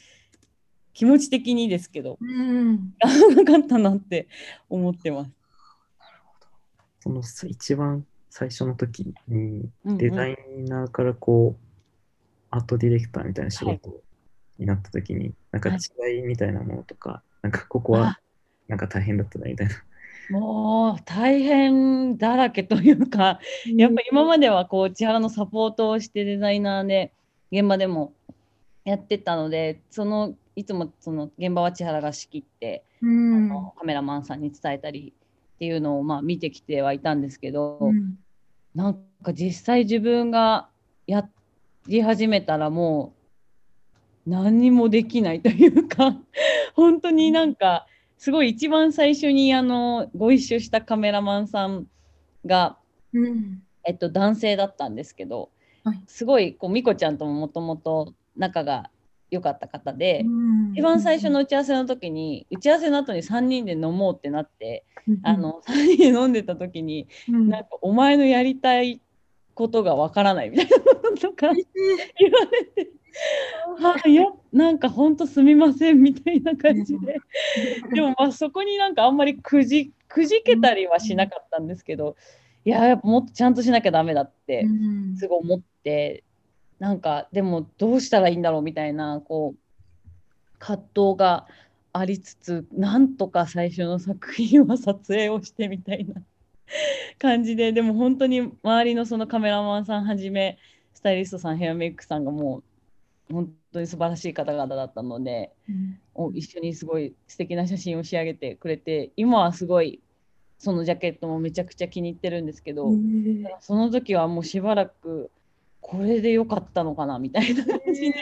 [0.93, 2.93] 気持ち的にですけどうん。
[3.35, 4.27] なかったなって
[4.69, 5.31] 思ってます。
[6.99, 11.67] そのさ一番最初の時にデザイナーからこう、
[12.51, 14.03] アートディレクターみたいな仕事
[14.59, 18.19] になった時に、なんか違いみたいなものとか、なんかここはあ。
[18.67, 19.73] なんか大変だったなみたいな。
[20.29, 27.13] もう大変だらけというか、やっぱ今まではこう千原のサポートをしてデザイナーで
[27.51, 28.13] 現場でも
[28.83, 33.51] やってたのでそのいつもその現場は千原が仕切って、うん。
[33.51, 35.13] あのカメラマンさんに伝えたり
[35.55, 38.17] っていうのをまあ見てきてはいたんですけど、うん。
[38.75, 40.67] なんか実際自分が
[41.05, 41.27] や
[41.87, 43.13] り始めたらも
[44.25, 46.15] う何にもできないというか
[46.75, 47.87] 本当になんか
[48.17, 51.87] すごい一番最初にあのご一緒したカメラマンさん
[52.45, 52.77] が、
[53.13, 53.61] うん。
[53.85, 55.49] えっと、男性だったんですけど、
[55.83, 56.01] はい。
[56.07, 58.89] すごいこう美子ちゃんとももともと仲が
[59.29, 60.71] 良かった方で、うん。
[60.73, 65.19] 一番最初の打ち合わせの時に打ち合わせの後に3人で飲もうってなって、うん。
[65.23, 67.49] あの3人で飲んでた時にうん。
[67.49, 68.99] なんかお前のやりたい
[69.53, 71.55] ことがわからないみたいなこととか言わ
[72.75, 72.91] れて、
[73.79, 77.19] は あ、いやなんか本当すみませんみたいな感じで、
[77.93, 82.15] でもまあそこになんかあんまりくじくじけたりはしなかったんですけど、
[82.65, 84.67] いややっぱもっとちゃんとしなきゃダメだってう
[85.13, 85.17] ん。
[85.17, 86.23] すごい思って、
[86.79, 89.67] なんかでもどうしたらいいんだろうみたいなこう
[90.59, 91.47] 葛藤が
[91.93, 96.21] ありつつなんとか最初の作品は撮影をしてみたいな
[97.17, 100.57] 感じででも本当に周りのそのカメラマンさんはじめ
[100.93, 102.63] スタイリストさんヘアメイクさんがもう
[103.31, 105.99] 本当に素晴らしい方々だったのでうん。
[106.13, 110.01] お一緒にすごい素敵な写真を仕上げてくれて今はすごい
[110.57, 112.87] そのジャケットもめちゃくちゃ気に入ってるんですけど。
[112.87, 115.29] うんその時はもうしばらく
[115.81, 118.13] これで良かったのかなみたいな感じで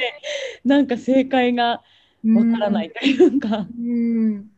[0.64, 1.82] なんか正解が
[2.24, 4.50] わからないというか、うん。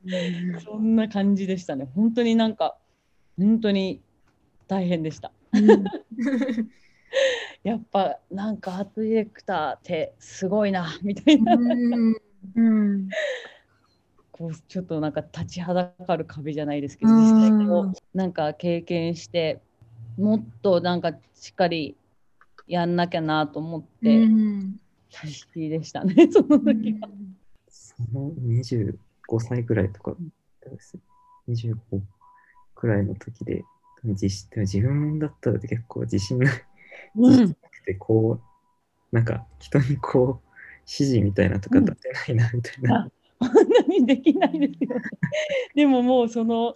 [0.63, 1.87] そんな感じでしたね。
[1.95, 2.77] 本当になんか
[3.37, 4.01] 本当に
[4.67, 5.31] 大変でした。
[5.53, 5.83] うん
[7.63, 12.15] やっぱなんかアートディレクターってすごいな みたいな、うん。
[12.55, 13.09] うん。
[14.31, 19.59] こうちょっとなんか立ちはだかる壁じゃないですけどうん実際こうなんか経験して
[20.17, 21.97] もっとなんかしっかり
[22.67, 24.79] やんなきゃなと思って、うん。
[25.09, 27.09] 必死でしたね その時は。
[27.67, 28.93] その25
[29.39, 30.15] 歳くらいとか
[30.61, 30.97] です、
[31.47, 31.77] 25
[32.75, 33.63] くらいの時で、
[34.03, 36.53] 自信でも自分だったら結構自信ない
[37.15, 38.39] うんなくて、こ
[39.11, 40.47] う、なんか人にこう、
[40.81, 43.09] 指示みたいなとか立てないなみたいな。
[43.39, 45.01] 本当にできないですよね。
[45.75, 46.75] でももうその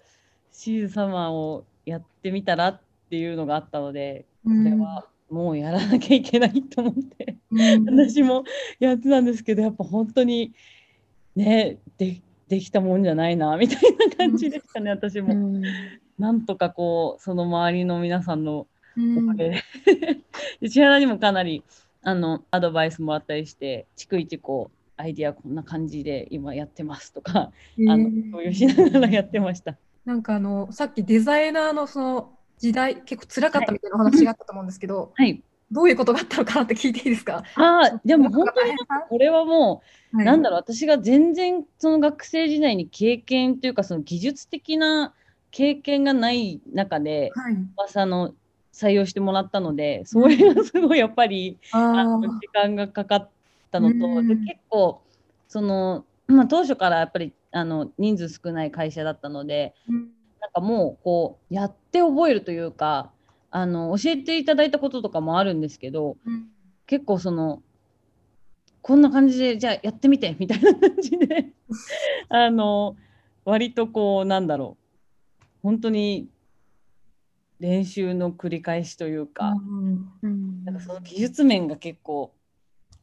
[0.52, 8.44] シーズ様をやってみたらっていうのがあったので、これはもうやらなきゃいけないと思って、うん私も
[8.80, 10.54] やってたんですけど、やっぱ本当に
[11.36, 15.34] ね、でできたもんじゃないなみたいな感じでしたね、私も。
[15.34, 15.64] うん
[16.20, 19.64] なんとかこう、その周りの皆さんのうんおかげで、
[20.62, 21.64] で千原にもかなり
[22.04, 29.78] あのアドバイスもらったりして、逐一こう、アイディアこんな感じで今やってますとか、あの共有しながらやってました。
[30.06, 35.42] なんかあのさっきデザイナーのその時代結構辛かったみたいなお話があったと思うんですけど、はい。
[35.72, 37.44] どういうことがあったのかなって聞いていいですか？
[37.56, 38.74] ああ、 でも本当に
[39.10, 39.82] これはも
[40.14, 40.26] う、はい。
[40.26, 45.14] なんだろう、私が全然その学生時代に経験というか、その技術的な
[45.50, 47.54] 経験がない中で、はい。
[47.56, 48.34] まああの
[48.74, 53.30] 採用してもらったので、それがすごいやっぱり、ああの時間がかかっ
[53.72, 54.28] たのと、うん。
[54.28, 55.02] で結構
[55.48, 63.12] その、まあ、当初からやっぱりあの人数少ない会社だったのでーなんかもうこうやって覚えるというか
[63.52, 66.48] あの教えていただいたこととかもあるんですけどうん。
[66.88, 67.62] 結構その
[68.82, 71.50] こんな感じでじゃあやってみてみたいな感じで
[72.30, 72.96] あの
[73.46, 74.78] 割とこうなんだろ
[75.42, 76.28] う本当に
[77.62, 79.54] 練習の繰り返しというか。
[80.24, 80.66] うん。
[80.66, 82.34] なんかその技術面が結構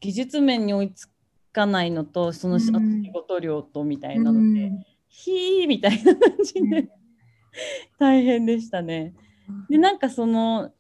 [0.00, 1.08] 技術面に追いつ
[1.52, 2.72] かないのとその仕
[3.12, 4.84] 事量とみたいなので、うん。
[5.08, 6.88] ひーみたいな感じで
[7.98, 9.14] 大変でしたね。
[9.70, 10.72] でなんかその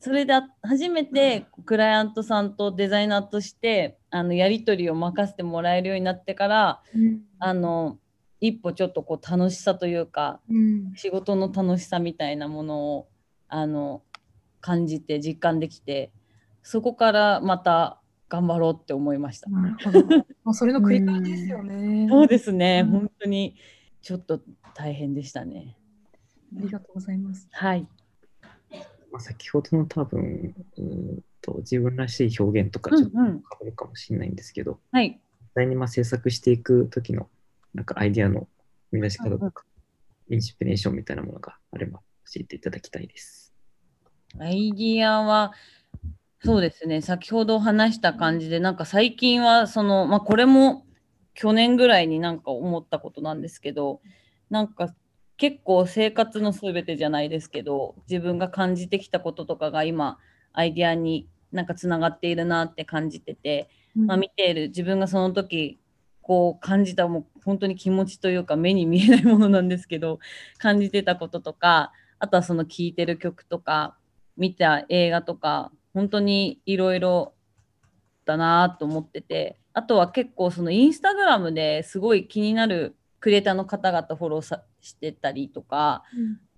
[0.00, 7.22] それであ初めてクライアントさんとデザイナーとしてあのやり取りを任せてもらえるようになってからうん。
[7.38, 7.98] あの
[8.46, 13.08] 一歩ちょっとこう楽しさというかうん仕事の楽しさみたいなものを
[13.48, 14.02] あの
[14.60, 16.12] 感じて実感できて
[16.62, 19.48] そこからまた頑張ろうって思いました。
[19.50, 20.26] なるほど。
[20.54, 22.06] それの繰り返しですよね。
[22.08, 23.56] そうですね、うん本当に
[24.02, 24.40] ちょっと
[24.74, 25.78] 大変でしたね。
[26.58, 27.48] ありがとうございます。
[27.50, 27.88] はい。
[29.10, 35.20] まあ、先ほどの多分うーんと自分らしい表現とかちょっとうんうんかぶるかもしれないんですけど、はい。
[35.40, 37.28] 実際にまあ制作していく時の
[37.74, 38.48] なんかアイディアの
[38.90, 39.64] 生み出し方とか、
[40.30, 42.00] インスピレーションみたいなものがあれば
[42.32, 43.52] 教えていただきたいです。
[44.38, 45.52] アイディアは、
[46.42, 50.86] そうですね、先ほど話した感じで、なんか最近は、その、まあ、これも
[51.34, 54.00] 去年ぐらいになんか思ったことなんですけど、
[54.50, 54.94] なんか
[55.36, 60.18] 結構生活のすべてじゃないですけど、自分が感じてきたこととかが今、
[60.52, 65.80] アイディアになんかつながっているなって感じてて、まあ、見ている自分がその時
[66.24, 70.18] こう感じたもう本当に気持ちというか目に見えないものなんですけど
[70.58, 73.94] 感じてたこととかあとはその聴いてる曲とか
[74.38, 77.34] 見た映画とか本当にいろいろ
[78.24, 86.04] だなと思っててあとは結構そのインスタグラムですごい気になるクリエイターの方々フォローさしてたりとか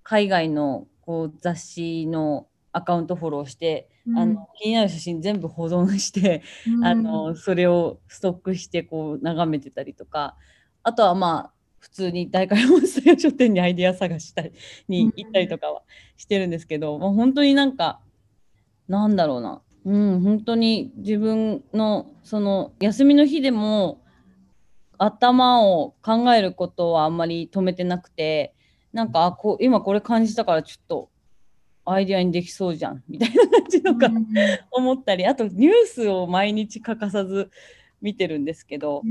[0.01, 2.47] 海外のこう雑誌の
[2.77, 6.43] アカウントフォローして、あの気になる写真全部保存して、
[6.83, 10.35] あのそれをストックしてこう眺めてたりとか。
[10.87, 14.53] あとはまあ普通に大会モンスター書店にアイデア探したり
[14.87, 15.81] に行ったりとかは
[16.15, 17.99] してるんですけど、まあ、本当になんか
[18.87, 24.01] なんだろうな、うん、本当に自分のその休みの日でも
[24.97, 28.55] 頭を考えることはあんまり止めてなくて
[28.93, 31.09] なんかあこう今これ感じたからちょっと
[31.91, 34.09] アイデアにできそうじゃんみたいな感じのが
[34.71, 37.49] 思ったりあとニュースを毎日欠かさず
[38.01, 39.01] 見てるんですけど、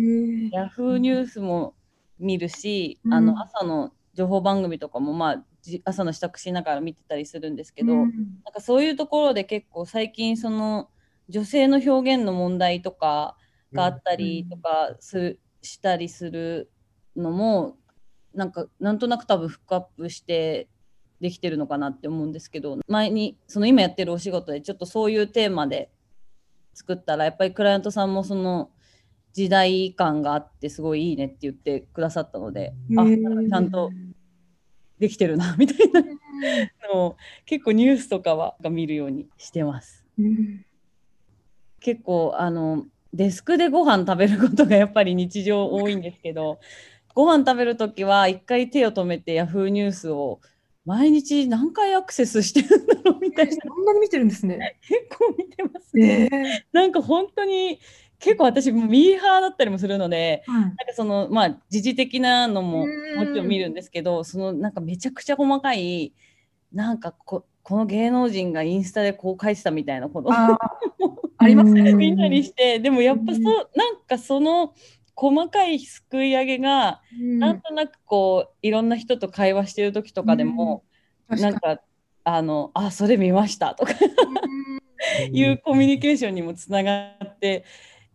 [0.53, 1.74] ヤフーニュースも
[2.18, 3.14] 見るし、うん。
[3.14, 8.12] あの朝の情報番組とかもまあじ朝の支度しながら見てたりするんですけど、なん
[8.53, 10.89] かそういうところで結構最近その
[11.29, 13.37] 女性の表現の問題とか
[13.72, 16.70] があったりとかする、したりする
[17.16, 17.77] のも
[18.35, 20.68] なんかなんとなく多分フックアップして
[21.21, 25.91] できてるのかなって思うんですけど前にその今やってるお仕事でちょっとそういうテーマで
[26.75, 28.71] 作ったらやっぱりクライアントさんもその
[29.33, 33.91] 時代感があってすごいいいねって言ってくださったので、あちゃんと
[34.99, 36.03] できてるなみたいな
[36.95, 40.07] のを結構ニュースとかは見るようにしてます。
[41.81, 46.59] 結構あのデスクでご飯食べることがやっぱり日常多いんですけど
[47.14, 50.41] ご飯食べるときは一回手を止めてヤフーニュースを
[50.87, 53.53] 毎日何回アクセスしてるんだろうみたいな。
[53.53, 54.78] そんなに見てるんですね。
[54.87, 56.64] 結構見てますね。
[56.72, 57.80] なんか本当に
[58.20, 63.16] 結構私もミーハーだったりもするのでなんかそのまあ時事的なのもうん。
[63.18, 66.14] もちろん見るんですけどそのなんかめちゃくちゃ細かい
[66.72, 70.28] なんかここの芸能人がインスタでこう書いてたみたいなこと。
[70.28, 71.16] をあー。
[71.39, 71.93] ありますね。
[71.93, 74.72] 見たりしてでもやっぱそうなんかその
[75.17, 80.85] 細かいすくい上げがなんとなくこういろんな人と会話してる時とかでも
[81.29, 81.41] うん。
[81.41, 81.81] なんか
[82.23, 83.93] あのあそれ見ましたとか
[85.33, 87.64] いうコミュニケーションにもつながって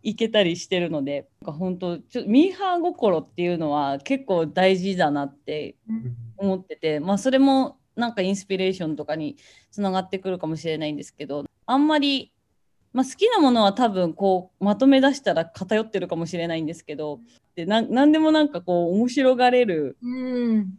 [0.02, 5.76] いけたりしてるので本当ちょミーハー心っていうのは結構大事だなって
[6.36, 9.36] 思ってて、まあ、それもなんかインスピレーションとかに
[9.70, 12.31] つながってくるかもしれないんですけどあんまり、
[12.92, 17.20] まあ、好きなものは多分こうまとめ出したら偏ってるかもしれないんですけど
[17.54, 20.78] でななんでもなんかこう面白がれるうん。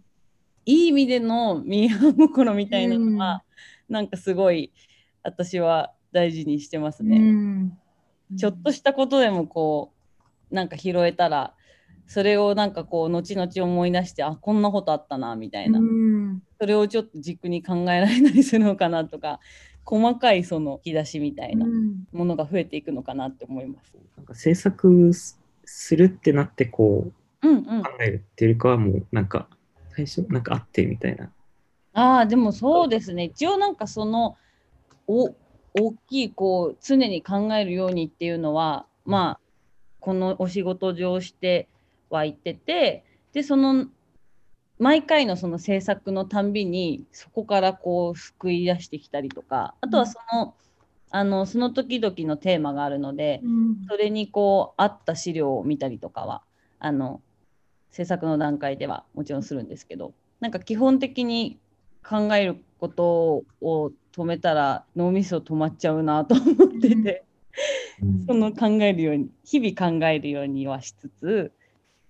[0.66, 3.44] いい意味でのミーハー心みたいなのは、
[3.90, 4.72] なんかすごい
[5.22, 7.18] 私は大事にしてますね。
[7.18, 7.78] うん。
[8.38, 9.94] ちょっとしたことでもこ
[10.52, 11.54] うなんか拾えたら
[12.08, 16.42] それをなんかこう後々思い出してあこんなことあったなみたいな、うん。
[16.60, 19.40] それをちょっと軸に考えられたりするのかなとか
[19.86, 23.94] 細かいその引き出しみたいなうんものが増えていくのかなって思います。
[24.18, 27.12] なんか制作すするってなってこ
[27.42, 29.48] ううんうん考、えるっていうよりかはもうなんか
[29.96, 31.30] 最初なんかあってみたいな。
[31.94, 34.38] ああでもそうですね一応なんかその
[35.08, 35.36] お
[35.76, 39.40] 大きいこう常に考えるようにっていうのはまあ
[40.00, 41.68] このお仕事上して
[42.10, 43.04] はいってて
[43.34, 43.88] でその
[44.84, 50.56] 毎回のその制作のたんびにそこからこう救い出してきたりとかあとはその,、
[51.10, 53.86] あのその時々のテーマがあるのでうん。
[53.88, 56.42] それにこう合った資料を見たりとかは
[56.80, 57.22] あの
[57.92, 61.58] 制作の段階ではもちろんするんですけどなんか基本的に
[62.06, 67.24] 考えることを止めたら脳みそ止まっちゃうなと思ってて、
[68.28, 71.52] その考えるように日々考えるようにはしつつ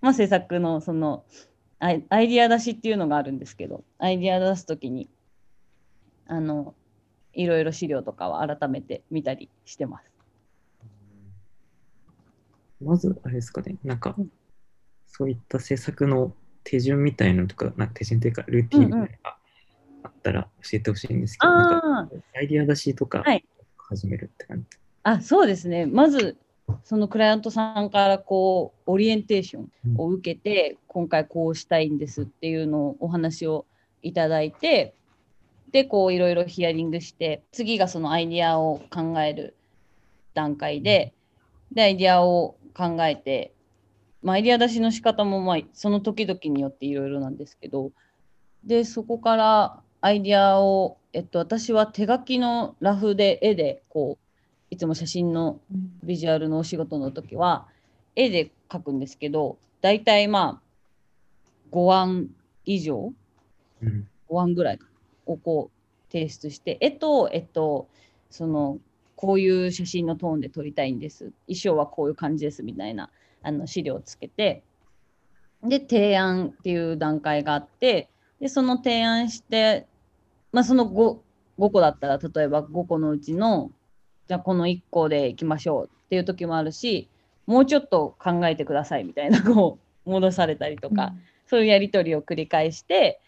[0.04, 1.24] まあ、制作のその
[1.84, 5.10] アイアイディア出しっていうのがあるんですけどアイディア出す時に
[6.26, 6.74] あの
[7.34, 10.10] いろいろ資料とかは改めて見たりしてます。
[12.80, 14.30] まず、あれですかね、なんかうん、
[15.06, 19.36] そういった制作の手順みたいなのとか、なんか手順というか、ルーティンみたいなのが
[20.04, 23.44] あったら教えてほしいんですけど、なんか、ああアイディア出しとかはい。
[23.76, 24.78] 始めるって感じ。
[25.02, 25.86] あそうですね。
[25.86, 26.38] まず
[26.84, 33.66] そのクライアントさんからこうオリエンテーションを受けて、今回こうしたいんですっていうのをお話を
[34.04, 34.94] いただいて
[35.72, 39.56] でこういろいろヒアリングして次がそのアイディアを考える
[40.34, 41.12] 段階で
[41.72, 43.52] でアイディアを考えて、
[44.22, 47.90] まあ、アイディア出しの仕方もまあその時々によっていろいろなんですけど
[48.62, 54.23] でそこからアイディアを、えっと、私は手書きのラフで絵でこう
[54.70, 55.60] いつも写真の
[56.02, 57.66] ビジュアルのお仕事の時は
[58.16, 62.30] 絵で描くんですけど大体まあ5案
[62.64, 63.12] 以上
[63.82, 64.08] うん。
[64.30, 64.78] 5案ぐらい
[65.26, 67.88] をこう提出して絵とえっと
[68.30, 68.78] その
[69.16, 73.10] こういう写真のトーンで撮りたいんです衣装はこういう感じですみたいな
[73.42, 74.62] あの資料をつけて
[75.62, 78.08] で提案っていう段階があって
[78.40, 79.86] でその提案して
[80.52, 81.18] まあその 5,
[81.58, 83.70] 5個だったら例えば5個のうちの
[84.28, 87.08] じゃあこの1個でいきましょうっていう時もあるし
[87.46, 91.14] もうちょっと考えてくださいみたいなこう戻されたりとか、
[91.46, 93.20] そういうやり取りを繰り返して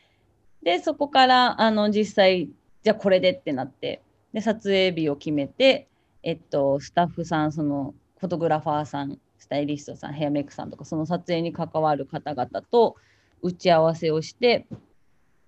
[0.63, 2.49] でそこからあの実際
[2.83, 5.87] じゃあこれでってなってで撮影日を決めて、
[6.23, 12.97] えっと、スタッフさんそのフォトグラファーさんスタイリストさんヘアメイクさんとかその撮影に関わる方々と
[13.43, 14.67] 打ち合わせをして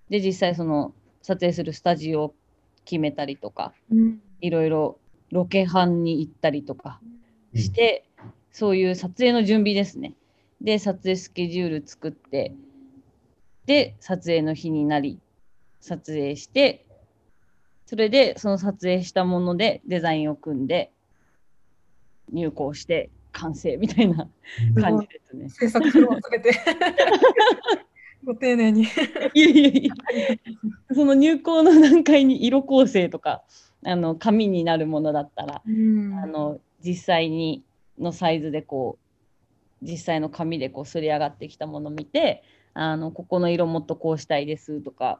[0.09, 2.33] で実際その撮影するスタジオを
[2.85, 4.21] 決めたりとかうん。
[4.41, 4.97] いろいろ
[5.31, 6.99] ロケハンに行ったりとか
[7.53, 8.05] うんして、
[8.51, 10.13] そういう撮影の準備ですね。
[10.61, 12.53] で、撮影スケジュール作って、
[13.65, 15.19] で、撮影の日になり、
[15.79, 16.85] 撮影して、
[17.85, 20.91] それでその撮影したものでデザインを組んで、
[22.31, 24.27] 入稿して完成みたいな
[24.79, 25.49] 感じですね。
[25.49, 26.51] 制作フロアすべて
[28.23, 28.83] ご丁寧に。
[28.83, 29.93] いやいやいや、
[30.93, 33.43] その入稿の段階に色構成とか、
[33.85, 37.63] あの紙になるものだったら、あの実際に
[37.97, 38.97] のサイズでこ
[39.81, 45.19] う実際の紙でこうすり上がってきたものを見てあのここの色もっとこうしたいですとか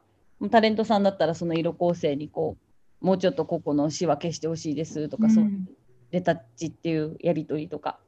[0.50, 2.56] タレントさんだったらその色構成にこ
[3.02, 5.68] うもうちょっとここのシワ消してほしいですとか、そういう
[6.10, 7.98] レタッチっていうやり取りとか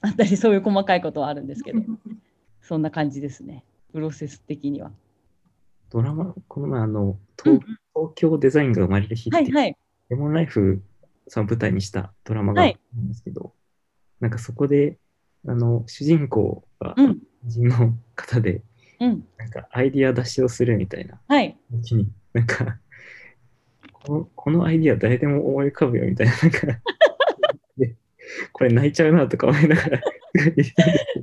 [0.00, 1.80] あったりそういう細かいことはあるんですけど
[2.60, 3.64] そんな感じですね。
[3.92, 4.90] プロセス的には。
[5.94, 7.60] ドラマ、この前、あの、東
[7.94, 9.76] 東京デザインが生まれる日っていう、はいはい。
[10.08, 10.82] レモンライフ
[11.28, 12.78] さんを舞台にしたドラマがあはい。
[12.96, 13.52] るんですけど、
[14.18, 14.98] なんかそこで、
[15.46, 17.18] あの、主人公がうん。
[17.44, 18.62] 人の方で、
[18.98, 19.24] うん。
[19.38, 21.20] なんかアイディア出しをするみたいな。
[21.28, 21.56] はい。
[21.70, 22.76] 時に、なんか、
[23.92, 26.66] このこのアイディア誰でも思い浮かぶよみたいな、なんか、
[27.78, 27.94] で
[28.52, 30.02] これ泣いちゃうなとか思いながら、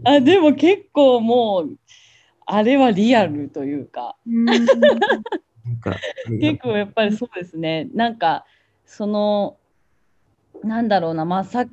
[0.05, 1.77] あでも結構もう
[2.53, 4.15] あれはリアルというか。
[4.25, 4.65] なん
[5.79, 5.95] か、
[6.39, 7.87] 結構やっぱりそうですね。
[7.93, 8.45] なんか
[8.85, 9.57] その
[10.63, 11.65] なんだろうなまあさ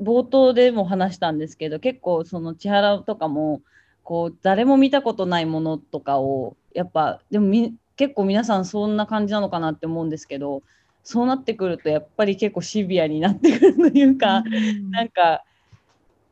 [0.00, 3.62] 冒頭でも話したんですけど結構その千原とかも
[4.02, 10.62] こう誰も見たことないものとかをやっぱでもみ結構皆さんそんな感じなのかなって思うんですけど
[11.02, 14.42] そうなってくるとやっぱり結構シビアになってくるというか、
[14.90, 15.44] なんか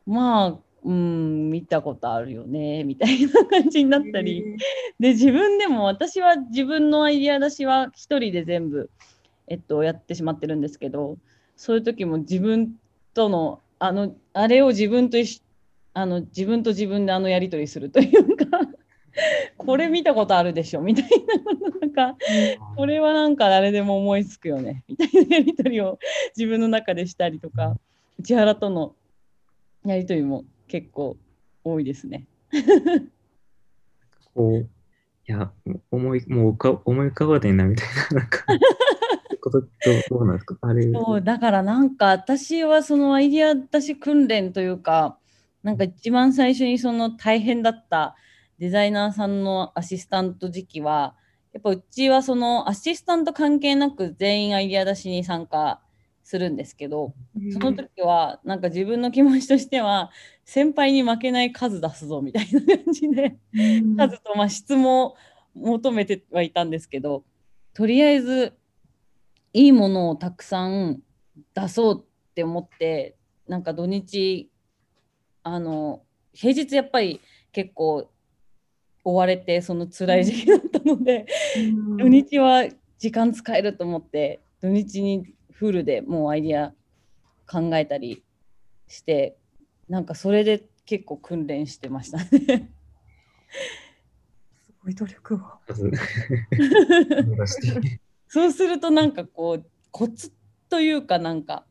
[0.05, 4.43] まあうん見たことあるよねみたいな感じになったり。
[4.99, 8.89] で自分でも私は自分のアイディア出しは一人で全部、
[9.47, 11.17] えっと、やってしまってるんですけど
[11.55, 12.73] そういう時も自分
[13.13, 15.43] とのあのあれを自分と一緒
[15.93, 18.45] あの自分と自分であのやり取りするというか
[19.57, 22.17] これ見たことあるでしょみたいななんか
[22.75, 25.99] これはなんか誰でも思いつくよねみたいなやり取りを
[26.35, 27.75] 自分の中でしたりとか
[28.23, 28.95] 千原との
[29.85, 31.17] やり取りも結構
[31.63, 32.25] 多いですね。
[34.33, 34.67] こう、い
[35.31, 35.51] や、
[35.91, 38.43] 思い、もう浮か思い浮かばねえなみたいな、なんか、
[39.39, 39.69] ことどう
[40.09, 40.57] どうなんですか？
[40.61, 45.19] あれ、そうだからなんか私はそのアイディア出し訓練というか
[45.61, 48.15] なんか一番最初にその大変だった
[48.57, 51.15] デザイナーさんのアシスタント時期は
[51.51, 55.81] やっぱうちはそのアシスタント関係なく全員アイディア出しに参加
[56.23, 57.13] するんですけど
[57.51, 60.11] その時はなんか自分の気持ちとしては
[60.45, 63.37] 先輩に負けない数出すぞみたいな感じで
[63.97, 65.15] 数とまあ質も
[65.53, 67.23] 求めてはいたんですけど
[67.73, 68.53] とりあえず
[69.53, 71.01] いいものをたくさん
[71.53, 73.15] 出そうって思って
[73.47, 74.49] なんか土日
[75.43, 76.01] あの
[76.33, 77.21] 平日やっぱり
[77.51, 78.09] 結構
[79.03, 81.25] 追われてその辛い時期だったので、
[81.97, 82.65] 土日は
[82.97, 86.73] 時間使えると思って土日にフルでもうアイディア
[87.47, 88.23] 考えたり
[88.87, 89.37] して
[89.87, 92.71] なんかそれで結構訓練してましたね。
[94.65, 95.39] すごい努力を。
[98.27, 100.31] そうするとなんかこうコツ
[100.69, 101.65] というかなんか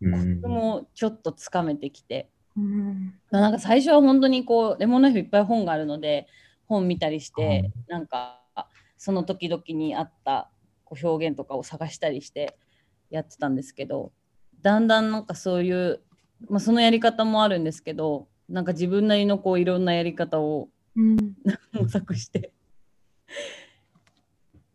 [0.00, 0.40] うん。
[0.40, 2.28] もちょっとつかめてきて。
[2.56, 3.14] うん。
[3.30, 6.26] なんか最初は本当にこうレモンナイフいっぱい本があるので
[6.66, 8.40] 本見たりしてなんか
[8.98, 10.50] その時々にあった
[10.84, 12.56] こう表現とかを探したりして
[13.10, 14.12] やってたんですけど
[14.62, 16.00] だんだんなんかそういう、
[16.48, 21.16] まあ、そのやり方もあるんですけどなんか自分なりのこういろんなやり方をうん。
[21.72, 22.52] 模索して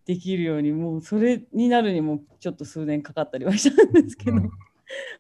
[0.06, 4.38] できるようにもうそれになるにもちょっと数年かかったりはしたんですけど、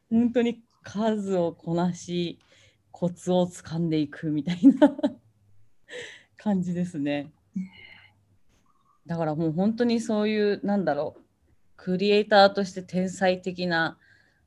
[0.09, 2.39] 本当に数をこなし
[2.91, 4.93] コツをつかんでいくみたいな
[6.37, 7.31] 感じですね。
[9.05, 11.21] だからもう本当にそういうなんだろう
[11.83, 13.97] クリエイターとして天才的な、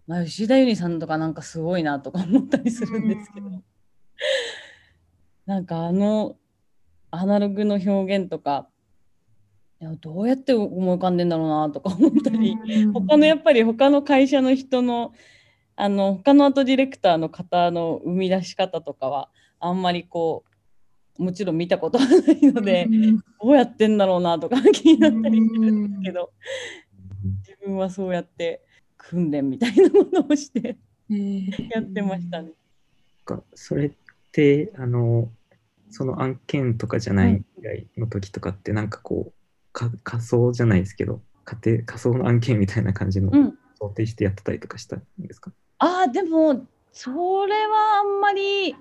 [0.06, 3.64] まあ、吉田ゆりさんとかなんかすごいなとか思ったりするんですけど、うん。
[5.44, 6.36] なんかあの
[7.10, 8.68] アナログの表現とか
[9.80, 12.56] いやどうやって思い浮かんでんだろうなとか思ったり、
[12.92, 15.12] 他のやっぱり他の会社の人の
[15.74, 19.28] あの他のアートディレクターの方の生み出し方とかは
[19.58, 20.44] あんまりこ
[21.18, 22.88] うもちろん見たことはないので、
[23.40, 26.32] どうやってんだろうなとか気になったりするんですけど、
[27.64, 28.62] 自分はそうやって
[28.98, 30.76] 訓練みたいなものをして
[31.08, 32.52] やってましたね。
[33.24, 33.92] かそれっ
[34.32, 35.30] てあの
[35.90, 43.58] その案件とかじゃない以外の時とかってなんかこうか仮想じゃないですけど仮定仮想の案件みたいな感じのうん。
[43.76, 47.10] 想定してやってたりとかしたんですか、ああでもそ
[47.44, 48.76] れはあんまり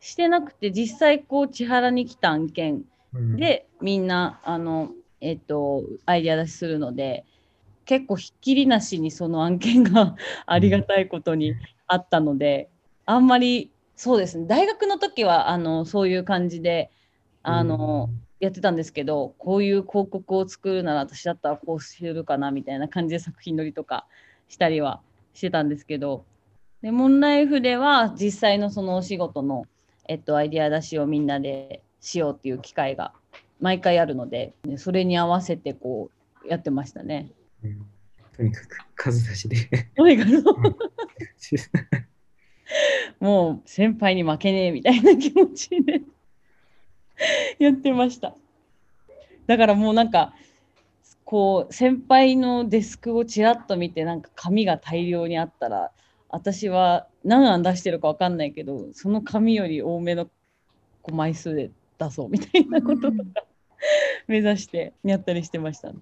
[0.00, 7.24] してなくて実際こう千原に来た案件うん、でみんなあの、えっとアイデア出しするので
[7.84, 10.16] 結構ひっきりなしにその案件が
[10.46, 11.54] ありがたいことに
[11.86, 12.68] あったので
[13.06, 14.46] あんまりそうですね。
[14.46, 16.90] 大学の時はあのそういう感じで
[17.42, 24.06] あの、やってたんですけどこういう広告を作るなら私だったらこうするかなみたいな感じで作品撮りとか
[24.48, 25.00] したりは
[25.34, 26.24] してたんですけど
[26.80, 29.66] レモンライフでは実際のそのお仕事の、
[30.08, 33.12] えっと、アイデア出しをみんなでしようっていう機会が
[33.60, 36.10] 毎回あるのでねそれに合わせてこ
[36.44, 37.30] うやってましたね。
[37.64, 37.86] うん。
[38.36, 39.56] とにかく数出しで。
[39.96, 40.30] とにかく。
[43.18, 46.02] もう先輩に負けねえみたいな気持ちで。
[47.58, 48.34] やってました。
[49.46, 50.32] だからもうなんか
[51.24, 55.92] こう先輩のデスクをちらっと見てなんか紙が大量にあったら
[56.28, 60.32] 私は何案出してるか分かんないけどその紙より多めのこ
[61.12, 63.24] う枚数で出そうみたいなこととか
[64.26, 65.98] 目指してやったりしてました、ね。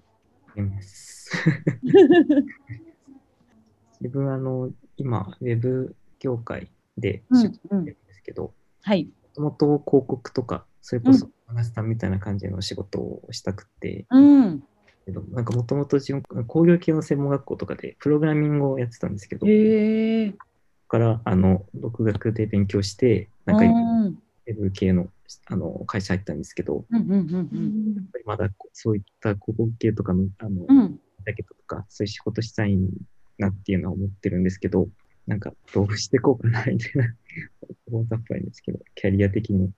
[4.01, 9.09] 自分はあの今、ウェブ業界で仕事してるんですけど、はい。
[9.37, 14.63] もともと広告とか、それこそ話したみたいな感じの仕事をしたくて、うん。
[15.05, 20.49] けどなんかもともと自分、工業系の専門学校とかでプログラミングをやってたんですけど、そこ。
[20.87, 25.07] からあの独学で勉強して、なんかうんウェブ系の
[25.45, 30.99] あの会社入ったんですけど、うんうんうんぱりまだそういった広告系とかのあの、うん。
[31.29, 31.33] うん。
[31.33, 32.77] だけどとか、そういう仕事したい
[33.37, 34.87] なっていうのは思ってるんですけど、
[35.27, 37.15] なんかどうしていこうかなみたいな、
[37.91, 39.71] 大雑把ですけど、キャリア的に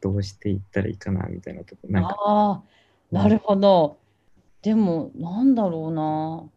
[0.00, 2.62] どうしていったらいいかなみたいなとこ、なんか、ああ、
[3.10, 3.98] なるほど。
[4.62, 6.50] でも、なんだろうな。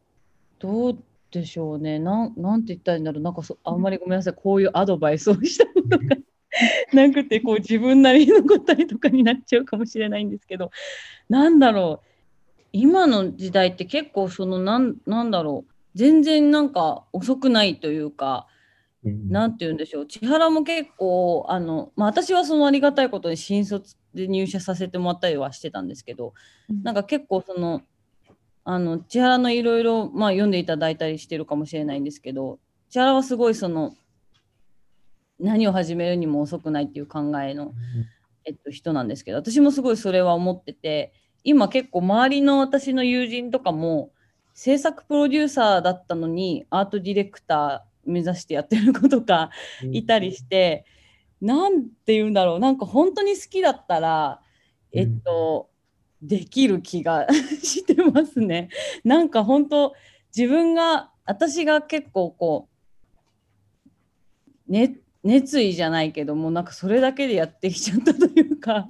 [0.60, 2.00] どうでしょうね。
[2.00, 3.24] なん、なんて言ったらいいんだろう。
[3.24, 4.34] なんかそ、あんまりごめんなさい。
[4.34, 6.18] こういうアドバイスをしたことが
[6.94, 10.72] なくて、こう自分なりの答えとかになっちゃうかもしれないんですけど、
[11.30, 12.09] なんだろう。
[12.72, 15.74] 今の時代って結構そのなん、なんだろう。
[15.96, 18.48] 全然なんか遅くないというか、
[19.04, 19.30] うん。
[19.30, 26.34] なんて言うんでしょう、千原も結構、あのまあ、私はそのありがたいことに新卒で入社させてもらったりはしてたんですけど、
[26.84, 27.82] なんか結構その、
[28.66, 32.60] あの千原のいろいろまあ読んでいただいたりしてるかもしれないんですけど、
[32.90, 33.96] 千原はすごいその、
[35.40, 37.74] 何を始めるにも遅くないっていう考えの、
[38.46, 41.14] えっと、人なんですけど、私もすごいそれは思ってて、
[41.44, 44.12] 今結構周りの私の友人とかも、
[44.54, 49.52] 制作プロデューサーだったのにアートディレクター目指してやってる子とか
[49.92, 50.86] いたりして、
[51.42, 54.42] なんて言うんだろうなんか本当に好きだったら
[54.92, 55.70] えっと、
[56.22, 57.28] できる気が
[57.62, 58.70] してますね。
[59.04, 59.94] なんか本当
[60.36, 62.68] 自分が私が結構こ
[64.68, 68.90] うね熱意じゃないけどもなんかそれだけでやってきちゃったというか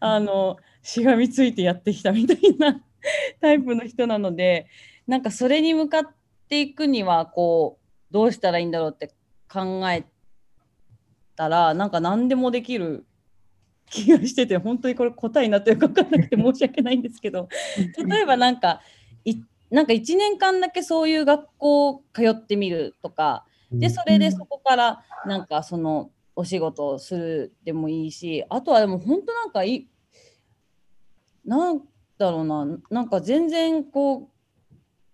[0.00, 2.82] あのしがみついてやってきたみたいな
[3.40, 4.66] タイプの人なので
[5.06, 6.08] なんかそれに向かっ
[6.48, 9.12] ていくにはこうどうしたらいいんだろうって
[9.48, 10.04] 考え
[11.36, 13.06] たらなんか何でもできる
[13.90, 17.48] 気がしてて本当にこれ答えになってるか分かんなくて 申し訳ないんですけど
[18.06, 18.80] 例えばなんか
[19.24, 19.36] い
[19.70, 29.88] なんか1年間だけそういう学校通ってみるとかでそれでそこからなんかそのお仕事をするでもいいしあとはでも本当なんかい
[31.48, 31.80] なん
[32.18, 32.66] だろうな。
[32.90, 34.28] なんか全然こう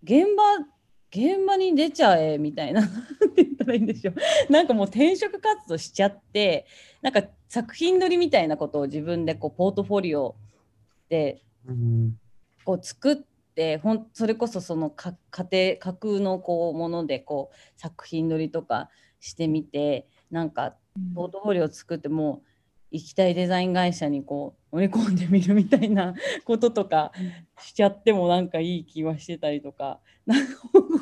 [0.02, 0.66] 現場
[1.10, 2.84] 現場に出ちゃえみたいなっ
[3.34, 4.52] て言ったらいいんでしょう。
[4.52, 6.66] なんかもう転職活動しちゃって
[7.02, 10.34] なんか作品撮りみたいなことを自分でこうポートフォリオ
[11.08, 11.44] で
[12.64, 13.16] こう作っ
[13.54, 20.74] てほんそれこそその家庭架空のこうものでこう作品撮りとかしてみてなんか
[21.14, 22.42] ポートフォリオを作っても
[22.94, 26.14] 行きたいデザイン会社にこう乗り込んでみるみたいな
[26.44, 27.10] こととか
[27.58, 30.52] しちゃってもなんかいい気はしてたりとかなんか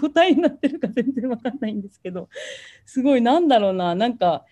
[0.00, 2.30] 答えになってるか全然わかんないんですけど
[2.86, 4.46] すごいなんだろうななんか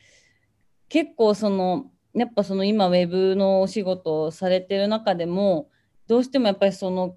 [0.90, 5.70] 結構そのやっぱその今ウェブのお仕事をされてる中でも
[6.08, 7.16] どうしてもやっぱりその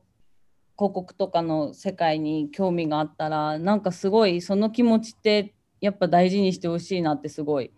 [0.77, 7.71] 広告とかの世界に興味があったらなんかすごいその気持ちってやっぱ大事にしてほしいなってすごい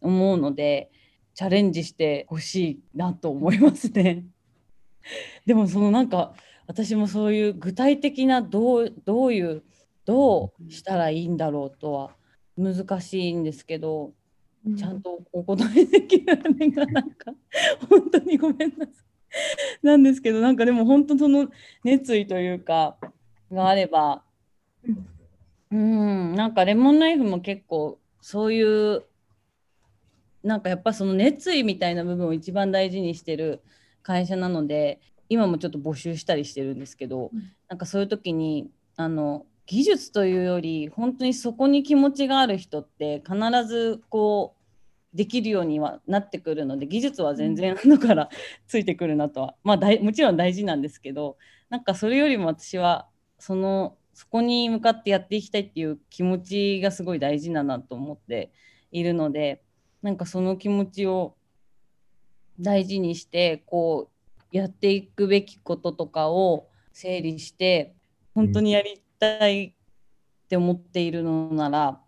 [0.00, 0.90] 思うので
[1.34, 4.24] チャレンジしてほしいなと思いますね。
[5.46, 6.34] でもそのなんか
[6.66, 9.62] 私もそういう具体的などうどういう
[10.04, 12.16] どうしたらいいんだろうとは
[12.56, 14.12] 難しいんですけど、
[14.76, 17.34] ちゃんとお答えできるのがなんか
[17.88, 18.94] 本当にごめんなさい。
[19.82, 21.48] なんですけどなんかでも本当その
[21.84, 22.96] 熱意というか
[23.50, 24.22] があれば
[25.70, 29.04] うんなんかレモンナイフも結構そういう
[30.42, 33.62] なんかやっぱその熱意みたいな部分を一番大事にしてる
[34.02, 48.28] 会社なので今もちょっと募集したりしてるんですけど、うん、なんかそういう時にあの技術というより本当にそこに気持ちがある人って必ずこうできるようにはなってくるので技術は全然後から
[48.66, 51.36] ついてくるなとは、まあもちろん大事なんですけど
[51.68, 58.52] なんかそれよりも私はそのそこに向かってやっていきたいっていう気持ちがすごい大事だなと思って
[58.90, 59.62] いるので
[60.02, 61.34] なんかその気持ちを
[62.60, 64.10] 大事にしてこ
[64.52, 67.94] うやっていくべきこととかを整理して
[68.34, 69.72] 本当にやりたいっ
[70.48, 72.00] て思っているのなら、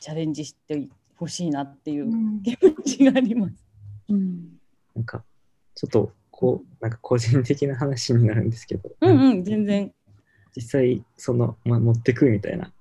[0.00, 2.10] チャレンジしてほしいなっていう
[2.42, 3.54] 気持ちがあります。
[4.08, 4.58] うん、
[4.94, 5.22] なんか
[5.74, 9.92] ちょっとこうなんか個人的な話になるんですけど、うんうん、全然。
[10.56, 12.72] 実際その、まあ、持ってくみたいな。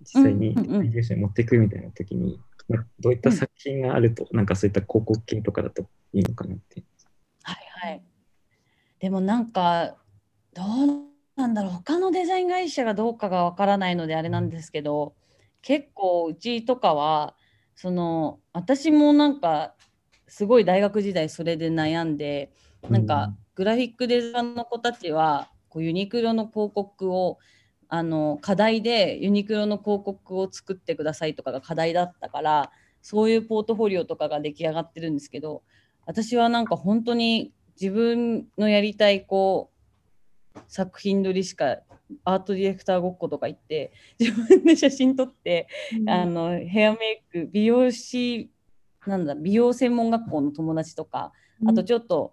[0.00, 2.38] 実際に移住者に持ってくみたいな時に、
[3.00, 6.82] どういった作品があると、うん、なんかそういった広告系とかだといいのかなって。
[7.42, 7.56] はい
[7.88, 8.02] はい。
[8.98, 9.96] でもなんか、
[10.54, 15.14] どうなんだろう、他のデザイン会社がどうかがわからないのであれなんですけど、
[15.62, 17.34] 結構うちとかは、
[17.74, 19.74] その、私もなんか、
[20.28, 22.52] すごい大学時代それで悩んで、
[22.88, 27.38] なんか、グラフィックデザインの子たちは、こうユニクロの広告を
[27.94, 32.72] あの課題でユニクロの広告を作ってくださいとかが課題だったから
[33.02, 35.62] そういうポートフォリオとかが出来上がってるんですけど
[36.04, 39.70] 私はなんか本当に自分のやりたいこ
[40.56, 41.78] う作品撮りしか
[42.24, 48.50] アートディレクターごっことか行って自分で写真撮って、うん、あのヘアメイク美容師
[49.06, 51.32] なんだ美容専門学校の友達とか、
[51.66, 52.32] あとちょっと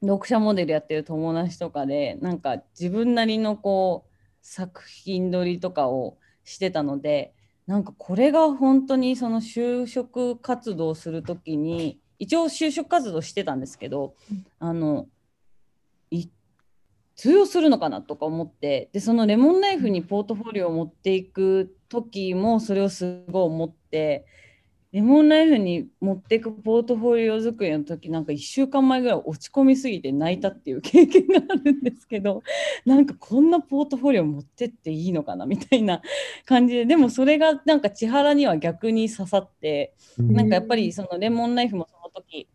[0.00, 4.09] 読者モデルやってる友達とかでなんか自分なりのこう
[4.42, 7.32] 作品撮りとかをしてたので
[7.66, 15.06] なんかこれが本当にその就職活動する時に一応就職活動してたんですけど、うん、あの
[17.20, 24.24] 通用するのかなとか思ってでそのレモンナイフにポートフォリオを持っていく時もそれをすごい思って
[24.92, 32.42] レモンライフに持っていくポートフォリオ作りの時なんか1週間前ぐらい落ち込みすぎて泣いたっていう経験があるんですけど
[32.84, 36.02] なんかこんなポートフォリオ持ってっていいのかなみたいな
[36.44, 42.48] 感じででもそれがなんか千原には逆に刺さってなんかやっぱりそのレモンライフもその時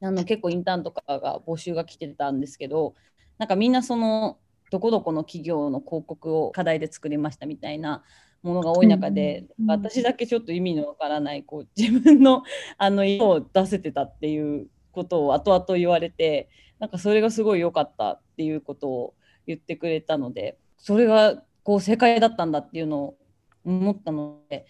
[0.00, 2.94] あの結構インターンとかが募集が来てたんですけど
[3.36, 4.38] なんかみんなその
[4.70, 8.02] どこどこの企業の広告を課題で作りましたみたいな
[8.46, 12.44] ものが多い中で、うん、私だけちょっと意味のわからないこう 自分の
[12.78, 19.14] あの色を出せてたっていうことを後々言われてなんかそれがすごい良かったっていうことを
[19.46, 23.16] 言ってくれたのでそれがこう正解だったんだっていうのを
[23.64, 24.66] 思ったので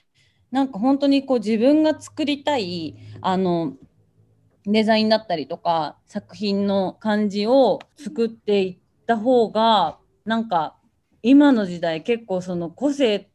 [0.51, 3.75] なんか本当にこう自分が作りたいあの
[4.65, 10.77] デザインだったりとか作品の感じを作っていった方がなんか
[11.23, 13.29] 今の時代結構その個性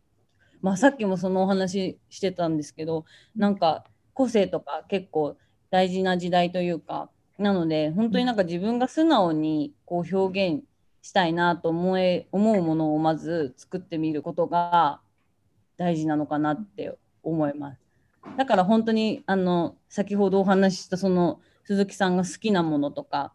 [0.62, 3.06] まあさっきもそのお話してたんですけど
[3.36, 5.38] なんか個性とか結構
[5.70, 10.64] 大事な時代というかなので本当になんか自分が素直にこう表現
[11.02, 15.02] したいなと思え思うものをまず作ってみることが
[15.78, 17.82] 大事なのかなって思います。
[18.38, 23.34] だから本当にあの先ほどお話ししたその鈴木さんが好きなものとか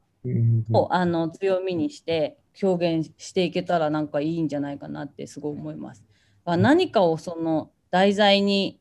[0.73, 6.05] をあの強みにして表現していけたらなんかいいんじゃないかなってすごい思います。
[6.47, 8.79] 何かをその題材に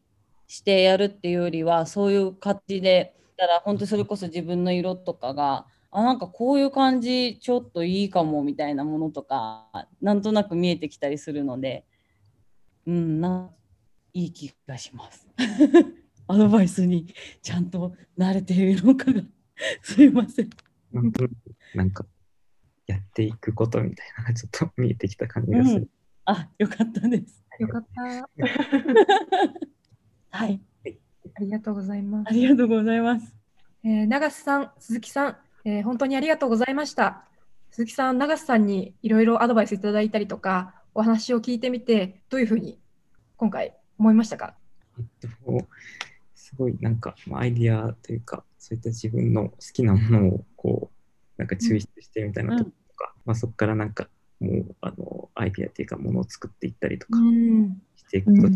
[0.48, 9.68] してやるっていうよりはそういう感じでたら本当それこそ自分の色とかがあなんかこういう感じちょっといいかもみたいなものとか
[10.02, 11.86] なんとなく見えてきたりするので
[12.86, 13.50] うんな
[14.14, 15.28] いい気がします。
[16.28, 19.22] アドバイスにちゃんと慣れているのかが
[19.84, 20.50] すいません。
[21.74, 22.06] なんか
[22.88, 25.82] やっていくことみたいなのがちょっと見えてきた感じがする。
[25.82, 25.90] うん、
[26.26, 27.45] あよかったです。
[27.60, 28.30] よかった。
[30.38, 30.62] はい。
[31.36, 32.30] ありがとうございます。
[32.30, 33.36] ありがとうございます。
[33.84, 37.26] えー、長瀬さん、鈴木さん、えー、本当にありがとうございました。
[37.72, 42.80] 鈴木さん、長瀬さんにいろいろアドバイスいただいたりとか、お話を聞いてみて、どういうふうに
[43.38, 44.56] 今回思いましたか、
[44.98, 45.28] えっと、
[46.34, 50.96] すごいなんか、まあ、アイディアというか、そういった自分の好きなものをこう、
[51.38, 52.70] なんか抽出してみたいなとか、
[53.16, 54.08] うん、まあ、そこからなんか、
[54.40, 57.20] もうあのアイディアというか、ものを作っていったりとか
[57.96, 58.50] していくと、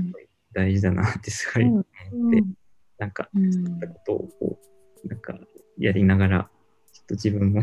[0.53, 2.53] 大事だなってすごい思って、うんうん、
[2.97, 4.59] なんか、そういったことをこ
[5.03, 5.37] う、なんか
[5.77, 6.49] やりながら、
[6.91, 7.61] ちょっと自分も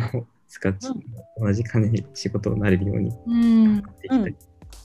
[0.48, 0.88] スカッチ
[1.38, 3.12] 同じ感じに仕事になれるようにっ
[4.00, 4.38] ていきたいと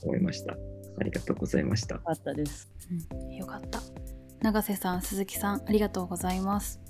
[0.04, 0.56] 思いました。
[0.98, 1.96] ありがとうございました。
[1.96, 2.70] よかったです。
[3.12, 3.80] うん、よかった。
[4.42, 6.80] 永瀬さん、鈴木さん、ありがとうございます。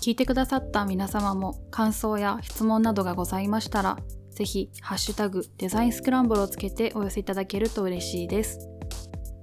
[0.00, 3.98] 聞いてくださった皆様も感想や質問などがございましたら、
[4.34, 8.68] ぜひ、ハッシュタグデザインスクランブルをつけてお寄せいただけると嬉しいです。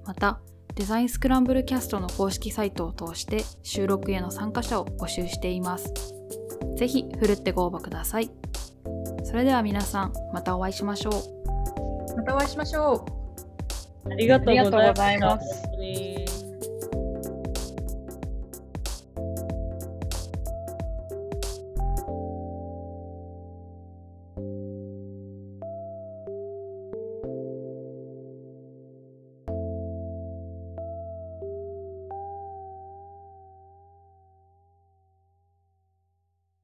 [0.04, 0.40] また、
[0.74, 5.92] デザインスクランブルキャストの公式サイトを通して収録への参加者を募集しています。
[6.76, 8.30] ぜひ、ふるってご応募ください。
[9.24, 12.16] それでは皆さん、またお会いしましょう。
[12.16, 13.04] またお会いしましょ
[14.06, 14.10] う。
[14.10, 16.39] ありがとうございます。